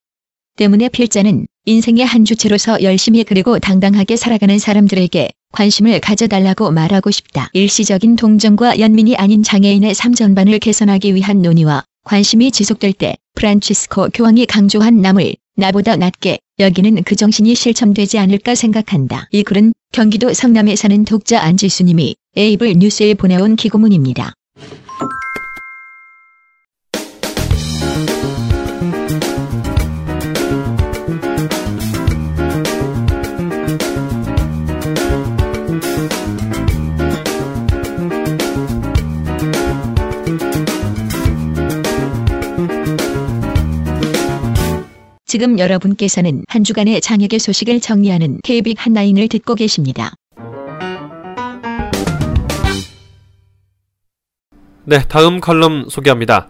때문에 0.58 0.90
필자는 0.90 1.48
인생의 1.66 2.06
한 2.06 2.24
주체로서 2.24 2.82
열심히 2.82 3.24
그리고 3.24 3.60
당당하게 3.60 4.16
살아가는 4.16 4.58
사람들에게 4.58 5.30
관심을 5.52 6.00
가져달라고 6.00 6.72
말하고 6.72 7.12
싶다. 7.12 7.50
일시적인 7.54 8.16
동정과 8.16 8.80
연민이 8.80 9.16
아닌 9.16 9.44
장애인의 9.44 9.94
삶 9.96 10.14
전반을 10.14 10.60
개선하기 10.60 11.14
위한 11.14 11.42
논의와 11.42 11.84
관심이 12.06 12.52
지속될 12.52 12.94
때 12.94 13.18
프란치스코 13.34 14.10
교황이 14.14 14.46
강조한 14.46 15.02
남을 15.02 15.36
나보다 15.58 15.96
낫게 15.96 16.38
여기는 16.60 17.04
그 17.04 17.16
정신이 17.16 17.56
실천되지 17.56 18.20
않을까 18.20 18.54
생각한다. 18.54 19.28
이 19.32 19.44
글은 19.44 19.74
경기도 19.92 20.32
성남에 20.32 20.76
사는 20.76 21.04
독자 21.04 21.42
안지수님이 21.42 22.16
에이블 22.38 22.76
뉴스에 22.76 23.16
보내온 23.16 23.56
기고문입니다. 23.56 24.34
지금 45.36 45.60
여러분께서는 45.60 46.46
한 46.48 46.64
주간의 46.64 47.02
장애계 47.02 47.40
소식을 47.40 47.82
정리하는 47.82 48.40
KBIC 48.46 48.76
핫라인을 48.78 49.28
듣고 49.28 49.56
계십니다. 49.56 50.14
네, 54.86 55.04
다음 55.10 55.42
칼럼 55.42 55.90
소개합니다. 55.90 56.48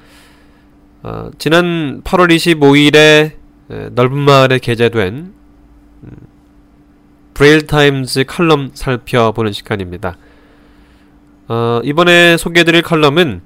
어, 1.02 1.32
지난 1.40 2.04
8월 2.04 2.30
25일에 2.30 3.32
넓은 3.94 4.20
마을에 4.20 4.60
게재된 4.60 5.34
음, 6.04 6.12
Braille 7.34 7.66
Times 7.66 8.26
칼럼 8.28 8.70
살펴보는 8.76 9.52
시간입니다. 9.52 10.16
어, 11.48 11.82
이번에 11.84 12.38
소개해드릴 12.38 12.84
칼럼은 12.84 13.42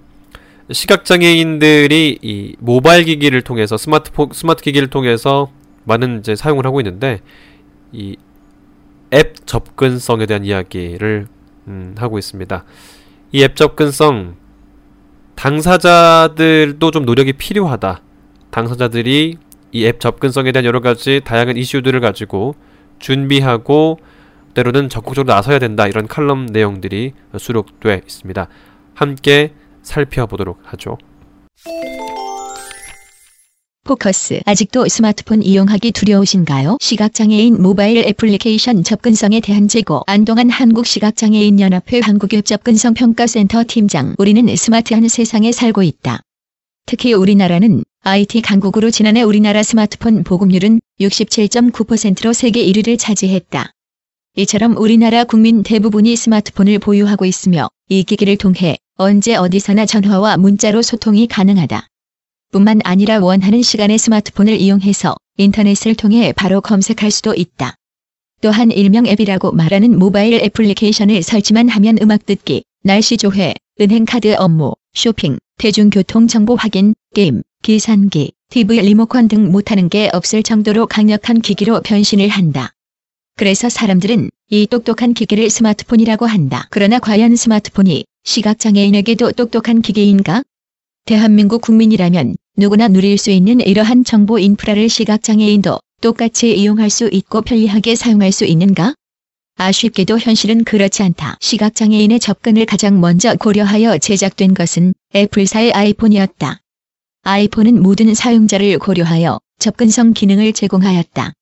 시각장애인들이 0.72 2.20
이 2.22 2.56
모바일 2.60 3.06
기기를 3.06 3.42
통해서 3.42 3.78
스마트폰 3.78 4.30
스마트 4.34 4.64
기기를 4.64 4.90
통해서 4.90 5.50
많은 5.86 6.20
이제 6.20 6.36
사용을 6.36 6.66
하고 6.66 6.80
있는데 6.82 7.22
이 7.92 8.16
앱 9.14 9.48
접근성에 9.48 10.26
대한 10.28 10.46
이야기를 10.46 11.28
음, 11.68 11.96
하고 11.98 12.20
있습니다. 12.20 12.64
이 13.32 13.44
앱 13.44 13.56
접근성 13.56 14.36
당사자들도 15.36 16.92
좀 16.92 17.06
노력이 17.06 17.34
필요하다. 17.34 18.02
당사자들이 18.52 19.38
이 19.72 19.86
앱 19.86 20.00
접근성에 20.00 20.52
대한 20.52 20.66
여러 20.66 20.80
가지 20.80 21.22
다양한 21.24 21.58
이슈들을 21.58 22.00
가지고 22.02 22.56
준비하고 23.00 24.00
때로는 24.54 24.90
적극적으로 24.90 25.34
나서야 25.34 25.60
된다. 25.60 25.88
이런 25.88 26.08
칼럼 26.08 26.48
내용들이 26.48 27.14
수록돼 27.38 28.02
있습니다. 28.06 28.48
함께 28.94 29.54
살펴보도록 29.82 30.60
하죠. 30.64 30.98
포커스 33.84 34.42
아직도 34.46 34.88
스마트폰 34.88 35.42
이용하기 35.42 35.92
두려우신가요? 35.94 36.78
시각장애인 36.80 37.60
모바일 37.60 38.06
애플리케이션 38.08 38.84
접근성에 38.84 39.40
대한 39.40 39.68
제고 39.68 40.04
안동한 40.06 40.52
한국시각장애인연합회 40.52 42.02
한국앱 42.04 42.46
접근성 42.46 42.94
평가센터 42.94 43.64
팀장 43.68 44.14
우리는 44.20 44.56
스마트한 44.56 45.08
세상에 45.08 45.52
살고 45.52 45.82
있다. 45.82 46.22
특히 46.86 47.14
우리나라는 47.14 47.84
IT 48.04 48.42
강국으로 48.42 48.92
지난해 48.92 49.24
우리나라 49.24 49.64
스마트폰 49.64 50.24
보급률은 50.24 50.82
67.9%로 51.02 52.34
세계 52.34 52.64
1위를 52.66 53.00
차지했다. 53.00 53.72
이처럼 54.36 54.78
우리나라 54.78 55.24
국민 55.24 55.64
대부분이 55.64 56.16
스마트폰을 56.16 56.78
보유하고 56.78 57.26
있으며 57.26 57.70
이 57.90 58.04
기기를 58.04 58.38
통해 58.38 58.78
언제 59.02 59.34
어디서나 59.38 59.86
전화와 59.86 60.36
문자로 60.36 60.82
소통이 60.82 61.28
가능하다. 61.28 61.88
뿐만 62.52 62.82
아니라 62.84 63.20
원하는 63.20 63.62
시간에 63.62 63.98
스마트폰을 63.98 64.60
이용해서 64.60 65.16
인터넷을 65.38 65.96
통해 65.96 66.34
바로 66.34 66.60
검색할 66.60 67.10
수도 67.10 67.34
있다. 67.34 67.76
또한 68.42 68.72
일명 68.72 69.08
앱이라고 69.08 69.54
말하는 69.54 69.98
모바일 69.98 70.44
애플리케이션을 70.44 71.24
설치만 71.24 71.70
하면 71.70 71.98
음악 72.02 72.26
듣기, 72.26 72.66
날씨 72.84 73.16
조회, 73.16 73.54
은행 73.80 74.04
카드 74.04 74.36
업무, 74.38 74.74
쇼핑, 74.94 75.38
대중교통 75.60 76.28
정보 76.28 76.56
확인, 76.56 76.94
게임, 77.16 77.42
계산기, 77.64 78.34
TV 78.50 78.82
리모컨 78.82 79.30
등 79.30 79.50
못하는 79.50 79.88
게 79.88 80.10
없을 80.12 80.44
정도로 80.44 80.88
강력한 80.88 81.40
기기로 81.40 81.84
변신을 81.84 82.28
한다. 82.28 82.74
그래서 83.38 83.70
사람들은 83.70 84.30
이 84.50 84.68
똑똑한 84.68 85.14
기기를 85.14 85.50
스마트폰이라고 85.50 86.26
한다. 86.26 86.68
그러나 86.70 87.00
과연 87.00 87.38
스마트폰이 87.38 88.04
시각장애인에게도 88.24 89.32
똑똑한 89.32 89.82
기계인가? 89.82 90.44
대한민국 91.06 91.62
국민이라면 91.62 92.36
누구나 92.58 92.88
누릴 92.88 93.18
수 93.18 93.32
있는 93.32 93.60
이러한 93.62 94.04
정보 94.04 94.38
인프라를 94.38 94.90
시각장애인도 94.90 95.80
똑같이 96.02 96.56
이용할 96.56 96.90
수 96.90 97.10
있고 97.12 97.42
편리하게 97.42 97.96
사용할 97.96 98.32
수 98.32 98.46
있는가? 98.46 98.94
아쉽게도 99.56 100.20
현실은 100.20 100.64
그렇지 100.64 101.04
않다. 101.04 101.38
시각장애인의 101.42 102.20
접근을 102.20 102.66
가장 102.66 103.02
먼저 103.02 103.36
고려하여 103.36 103.98
제작된 103.98 104.54
것은 104.54 104.94
애플사의 105.16 105.74
아이폰이었다. 105.74 106.60
아이폰은 107.24 107.82
모든 107.82 108.14
사용자를 108.14 108.78
고려하여 108.80 109.40
접근성 109.58 110.14
기능을 110.14 110.54
제공하였다. 110.54 111.34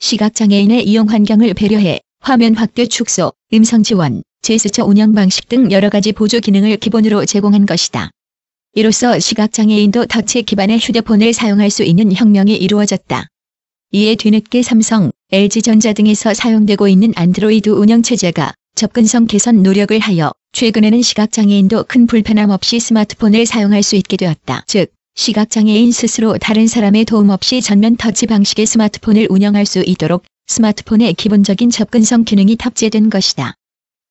시각장애인의 0.00 0.84
이용 0.88 1.08
환경을 1.08 1.54
배려해 1.54 2.00
화면 2.22 2.54
확대 2.54 2.86
축소, 2.86 3.32
음성 3.52 3.82
지원, 3.82 4.22
제스처 4.42 4.84
운영 4.84 5.12
방식 5.12 5.48
등 5.48 5.72
여러 5.72 5.90
가지 5.90 6.12
보조 6.12 6.38
기능을 6.38 6.76
기본으로 6.76 7.26
제공한 7.26 7.66
것이다. 7.66 8.12
이로써 8.74 9.18
시각장애인도 9.18 10.06
터치 10.06 10.44
기반의 10.44 10.78
휴대폰을 10.78 11.32
사용할 11.32 11.68
수 11.68 11.82
있는 11.82 12.12
혁명이 12.14 12.54
이루어졌다. 12.54 13.26
이에 13.90 14.14
뒤늦게 14.14 14.62
삼성, 14.62 15.10
LG전자 15.32 15.92
등에서 15.94 16.32
사용되고 16.32 16.86
있는 16.86 17.12
안드로이드 17.16 17.70
운영체제가 17.70 18.54
접근성 18.76 19.26
개선 19.26 19.64
노력을 19.64 19.98
하여 19.98 20.30
최근에는 20.52 21.02
시각장애인도 21.02 21.86
큰 21.88 22.06
불편함 22.06 22.50
없이 22.50 22.78
스마트폰을 22.78 23.46
사용할 23.46 23.82
수 23.82 23.96
있게 23.96 24.16
되었다. 24.16 24.62
즉, 24.68 24.92
시각장애인 25.16 25.90
스스로 25.90 26.38
다른 26.38 26.68
사람의 26.68 27.04
도움 27.04 27.30
없이 27.30 27.60
전면 27.60 27.96
터치 27.96 28.26
방식의 28.26 28.64
스마트폰을 28.66 29.26
운영할 29.28 29.66
수 29.66 29.82
있도록 29.84 30.22
스마트폰의 30.52 31.14
기본적인 31.14 31.70
접근성 31.70 32.24
기능이 32.24 32.56
탑재된 32.56 33.08
것이다. 33.08 33.54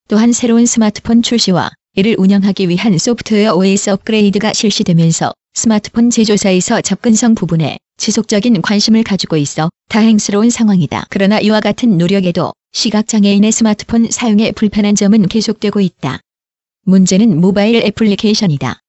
또한 0.09 0.33
새로운 0.33 0.65
스마트폰 0.65 1.21
출시와 1.21 1.69
이를 1.93 2.15
운영하기 2.17 2.67
위한 2.67 2.97
소프트웨어 2.97 3.53
OS 3.53 3.91
업그레이드가 3.91 4.51
실시되면서 4.51 5.33
스마트폰 5.53 6.09
제조사에서 6.09 6.81
접근성 6.81 7.35
부분에 7.35 7.77
지속적인 7.97 8.63
관심을 8.63 9.03
가지고 9.03 9.37
있어 9.37 9.69
다행스러운 9.89 10.49
상황이다. 10.49 11.05
그러나 11.11 11.39
이와 11.39 11.59
같은 11.59 11.99
노력에도 11.99 12.53
시각장애인의 12.71 13.51
스마트폰 13.51 14.09
사용에 14.09 14.51
불편한 14.51 14.95
점은 14.95 15.27
계속되고 15.27 15.79
있다. 15.79 16.21
문제는 16.85 17.39
모바일 17.39 17.85
애플리케이션이다. 17.85 18.79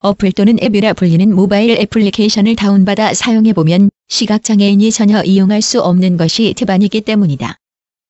어플 0.00 0.32
또는 0.32 0.58
앱이라 0.62 0.92
불리는 0.92 1.34
모바일 1.34 1.78
애플리케이션을 1.80 2.56
다운받아 2.56 3.14
사용해보면 3.14 3.90
시각장애인이 4.10 4.90
전혀 4.90 5.22
이용할 5.22 5.62
수 5.62 5.80
없는 5.80 6.16
것이 6.16 6.52
태반이기 6.56 7.00
때문이다. 7.00 7.56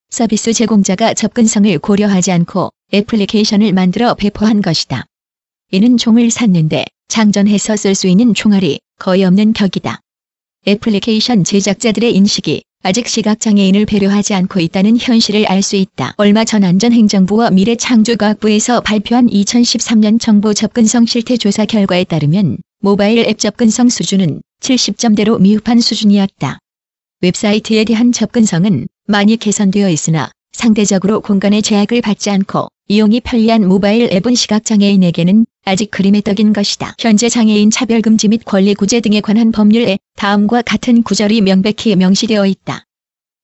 서비스 0.08 0.54
제공자가 0.54 1.12
접근성을 1.12 1.78
고려하지 1.78 2.32
않고 2.32 2.70
애플리케이션을 2.92 3.74
만들어 3.74 4.14
배포한 4.14 4.62
것이다. 4.62 5.04
이는 5.70 5.98
총을 5.98 6.30
샀는데 6.30 6.86
장전해서 7.08 7.76
쓸 7.76 7.94
수 7.94 8.08
있는 8.08 8.32
총알이 8.32 8.80
거의 8.98 9.24
없는 9.24 9.52
격이다. 9.52 10.00
애플리케이션 10.66 11.44
제작자들의 11.44 12.16
인식이 12.16 12.62
아직 12.82 13.06
시각장애인을 13.06 13.84
배려하지 13.84 14.32
않고 14.32 14.60
있다는 14.60 14.96
현실을 14.98 15.44
알 15.46 15.60
수 15.60 15.76
있다. 15.76 16.14
얼마 16.16 16.46
전 16.46 16.64
안전행정부와 16.64 17.50
미래창조과학부에서 17.50 18.80
발표한 18.80 19.28
2013년 19.28 20.18
정보 20.18 20.54
접근성 20.54 21.04
실태 21.04 21.36
조사 21.36 21.66
결과에 21.66 22.04
따르면 22.04 22.56
모바일 22.80 23.18
앱 23.28 23.38
접근성 23.38 23.90
수준은 23.90 24.40
70점대로 24.60 25.40
미흡한 25.40 25.80
수준이었다. 25.80 26.58
웹사이트에 27.22 27.84
대한 27.84 28.12
접근성은 28.12 28.88
많이 29.06 29.36
개선되어 29.36 29.90
있으나 29.90 30.30
상대적으로 30.52 31.20
공간의 31.20 31.62
제약을 31.62 32.00
받지 32.00 32.30
않고 32.30 32.68
이용이 32.88 33.20
편리한 33.20 33.66
모바일 33.66 34.12
앱은 34.12 34.34
시각장애인에게는 34.34 35.46
아직 35.64 35.90
그림의 35.90 36.22
떡인 36.22 36.52
것이다. 36.52 36.94
현재 36.98 37.28
장애인 37.28 37.70
차별금지 37.70 38.28
및 38.28 38.44
권리구제 38.44 39.00
등에 39.00 39.20
관한 39.20 39.52
법률에 39.52 39.98
다음과 40.16 40.62
같은 40.62 41.02
구절이 41.02 41.42
명백히 41.42 41.94
명시되어 41.96 42.46
있다. 42.46 42.84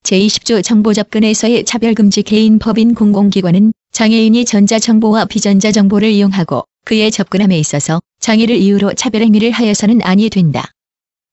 제20조 0.02 0.62
정보접근에서의 0.62 1.64
차별금지 1.64 2.22
개인 2.22 2.58
법인 2.58 2.94
공공기관은 2.94 3.72
장애인이 3.92 4.44
전자정보와 4.44 5.24
비전자정보를 5.26 6.10
이용하고 6.10 6.64
그에 6.84 7.10
접근함에 7.10 7.58
있어서 7.58 8.00
장애를 8.20 8.56
이유로 8.56 8.94
차별행위를 8.94 9.50
하여서는 9.50 10.02
아니 10.02 10.30
된다. 10.30 10.70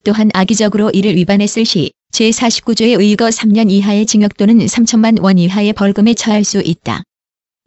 또한 0.04 0.30
악의적으로 0.34 0.90
이를 0.92 1.16
위반했을 1.16 1.66
시 1.66 1.92
제49조에 2.12 3.00
의거 3.00 3.26
3년 3.26 3.72
이하의 3.72 4.06
징역 4.06 4.38
또는 4.38 4.58
3천만 4.60 5.22
원 5.24 5.38
이하의 5.38 5.74
벌금에 5.74 6.14
처할 6.14 6.44
수 6.44 6.62
있다. 6.62 7.04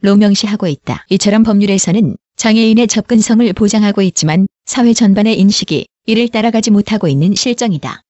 로 0.01 0.15
명시하고 0.15 0.67
있다. 0.67 1.05
이처럼 1.09 1.43
법률에서는 1.43 2.15
장애인의 2.37 2.87
접근성을 2.87 3.51
보장하고 3.53 4.03
있지만 4.03 4.47
사회 4.65 4.93
전반의 4.93 5.39
인식이 5.39 5.87
이를 6.05 6.29
따라가지 6.29 6.69
못하고 6.69 7.07
있는 7.07 7.33
실정이다. 7.33 8.01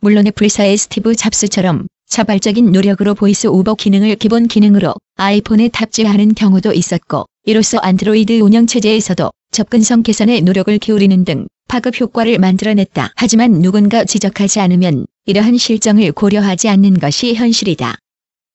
물론 0.00 0.26
애플사의 0.26 0.76
스티브 0.76 1.16
잡스처럼 1.16 1.86
자발적인 2.08 2.70
노력으로 2.70 3.14
VoiceOver 3.14 3.74
기능을 3.74 4.16
기본 4.16 4.46
기능으로 4.46 4.94
아이폰에 5.16 5.68
탑재하는 5.68 6.34
경우도 6.34 6.74
있었고 6.74 7.24
이로써 7.44 7.78
안드로이드 7.78 8.40
운영체제에서도 8.40 9.30
접근성 9.50 10.02
개선에 10.02 10.40
노력을 10.40 10.76
기울이는 10.78 11.24
등 11.24 11.46
파급 11.72 11.98
효과를 11.98 12.38
만들어냈다. 12.38 13.14
하지만 13.16 13.62
누군가 13.62 14.04
지적하지 14.04 14.60
않으면 14.60 15.06
이러한 15.24 15.56
실정을 15.56 16.12
고려하지 16.12 16.68
않는 16.68 16.98
것이 16.98 17.32
현실이다. 17.32 17.96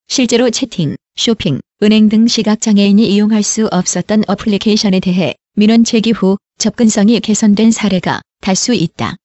실제로 0.07 0.51
채팅, 0.51 0.95
쇼핑, 1.15 1.59
은행 1.82 2.09
등 2.09 2.28
시각장애인이 2.28 3.07
이용할 3.07 3.41
수 3.41 3.65
없었던 3.72 4.26
어플리케이션에 4.28 4.99
대해 4.99 5.34
민원 5.55 5.84
제기 5.84 6.11
후 6.11 6.38
접근성이 6.59 7.20
개선된 7.20 7.72
사례가 7.72 8.22
다수 8.39 8.76
있다. 8.76 9.15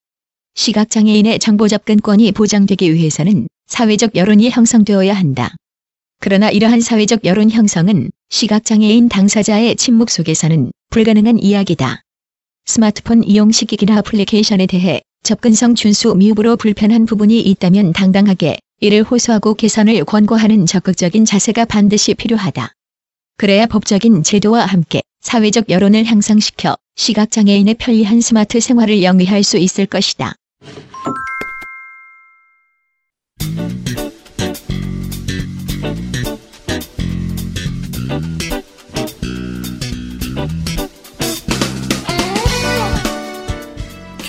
시각장애인의 0.54 1.38
정보 1.38 1.68
접근권이 1.68 2.32
보장되기 2.32 2.94
위해서는 2.94 3.46
사회적 3.66 4.16
여론이 4.16 4.48
형성되어야 4.48 5.12
한다. 5.12 5.54
그러나 6.18 6.48
이러한 6.48 6.80
사회적 6.80 7.26
여론 7.26 7.50
형성은 7.50 8.10
시각장애인 8.30 9.10
당사자의 9.10 9.76
침묵 9.76 10.08
속에서는 10.08 10.72
불가능한 10.88 11.42
이야기다. 11.42 12.00
스마트폰 12.64 13.24
이용 13.24 13.50
시기기나 13.50 13.98
어플리케이션에 13.98 14.66
대해 14.66 15.02
접근성 15.22 15.74
준수 15.74 16.14
미흡으로 16.14 16.56
불편한 16.56 17.06
부분이 17.06 17.40
있다면 17.40 17.92
당당하게 17.92 18.58
이를 18.80 19.02
호소하고 19.02 19.54
개선을 19.54 20.04
권고하는 20.04 20.66
적극적인 20.66 21.24
자세가 21.24 21.66
반드시 21.66 22.14
필요하다. 22.14 22.72
그래야 23.36 23.66
법적인 23.66 24.22
제도와 24.22 24.66
함께 24.66 25.02
사회적 25.20 25.70
여론을 25.70 26.04
향상시켜 26.04 26.76
시각장애인의 26.96 27.74
편리한 27.74 28.20
스마트 28.20 28.60
생활을 28.60 29.02
영위할 29.02 29.42
수 29.42 29.56
있을 29.56 29.86
것이다. 29.86 30.34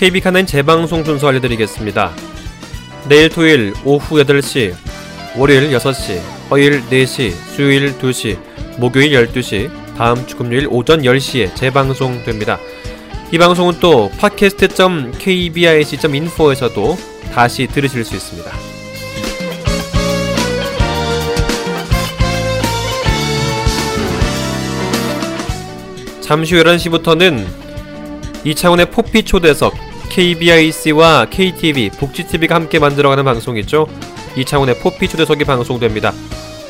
KB 0.04 0.20
카나인 0.20 0.44
재방송 0.44 1.02
순서 1.02 1.28
알려드리겠습니다. 1.28 2.12
내일 3.08 3.30
토요일 3.30 3.72
오후 3.86 4.22
8시, 4.22 4.74
월요일 5.34 5.70
6시, 5.70 6.20
화요일 6.50 6.82
4시, 6.82 7.32
수요일 7.32 7.96
2시, 7.96 8.36
목요일 8.78 9.12
12시, 9.12 9.70
다음 9.96 10.26
주 10.26 10.36
금요일 10.36 10.68
오전 10.70 11.00
10시에 11.00 11.56
재방송됩니다. 11.56 12.58
이 13.32 13.38
방송은 13.38 13.80
또 13.80 14.10
팟캐스트.kbic.info에서도 14.18 16.98
다시 17.32 17.66
들으실 17.66 18.04
수 18.04 18.14
있습니다. 18.14 18.52
잠시 26.20 26.56
후 26.56 26.62
11시부터는 26.62 27.46
이차원의 28.44 28.90
포피 28.90 29.22
초대석 29.22 29.93
KBIC와 30.14 31.26
KTV, 31.28 31.90
복지TV가 31.90 32.54
함께 32.54 32.78
만들어가는 32.78 33.24
방송이죠. 33.24 33.88
이차원의 34.36 34.78
포피 34.78 35.08
초대석이 35.08 35.42
방송됩니다. 35.42 36.12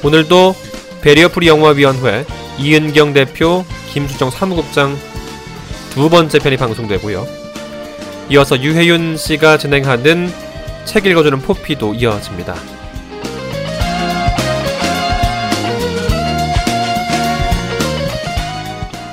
오늘도 0.03 0.55
배리어프리 1.03 1.49
영화위원회 1.49 2.25
이은경 2.59 3.13
대표, 3.13 3.67
김수정 3.93 4.31
사무국장 4.31 4.97
두 5.91 6.09
번째 6.09 6.39
편이 6.39 6.57
방송되고요. 6.57 7.27
이어서 8.31 8.59
유혜윤 8.59 9.19
씨가 9.19 9.59
진행하는 9.59 10.33
책 10.87 11.05
읽어주는 11.05 11.39
포피도 11.41 11.93
이어집니다. 11.97 12.55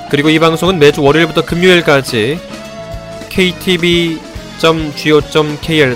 그리고 0.08 0.30
이 0.30 0.38
방송은 0.38 0.78
매주 0.78 1.02
월요일부터 1.02 1.44
금요일까지 1.44 2.38
ktv.go.kr 3.32 4.20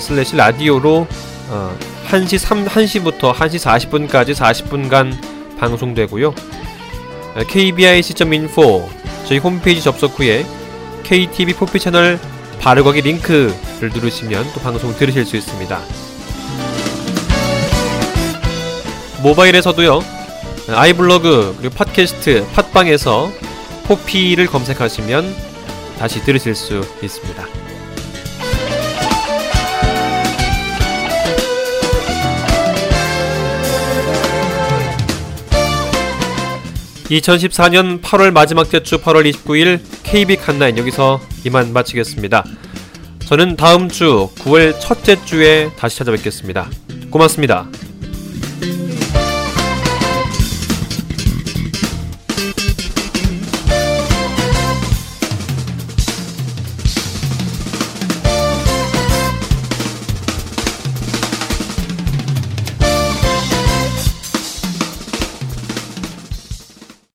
슬래시 0.01 0.37
라디오로 0.37 1.07
어, 1.49 1.78
1시 2.09 2.39
3, 2.39 2.64
1시부터 2.66 3.34
1시 3.34 4.09
40분까지 4.09 4.34
40분간 4.34 5.14
방송되고요. 5.59 6.34
kbic.info 7.49 8.89
저희 9.28 9.39
홈페이지 9.39 9.82
접속 9.82 10.18
후에 10.18 10.47
KTV 11.03 11.55
포피 11.55 11.78
채널 11.78 12.18
바로가기 12.61 13.03
링크를 13.03 13.91
누르시면 13.93 14.53
또 14.55 14.61
방송 14.61 14.97
들으실 14.97 15.26
수 15.26 15.37
있습니다. 15.37 15.80
모바일에서도요. 19.22 20.01
아이블로그 20.68 21.57
그리고 21.59 21.74
팟캐스트 21.74 22.47
팟빵에서 22.55 23.30
포피를 23.84 24.47
검색하시면 24.47 25.45
다시 25.99 26.22
들으실 26.22 26.55
수 26.55 26.80
있습니다. 27.03 27.47
(2014년 37.07 38.03
8월) 38.03 38.32
마지막 38.32 38.68
주 38.68 38.80
(8월 38.80 39.30
29일) 39.32 39.80
KB 40.03 40.36
칸나인 40.36 40.76
여기서 40.76 41.20
이만 41.44 41.72
마치겠습니다. 41.72 42.44
저는 43.26 43.57
다음 43.57 43.88
주 43.88 44.28
(9월) 44.36 44.78
첫째 44.80 45.24
주에 45.24 45.70
다시 45.76 45.99
찾아뵙겠습니다. 45.99 46.68
고맙습니다. 47.11 47.68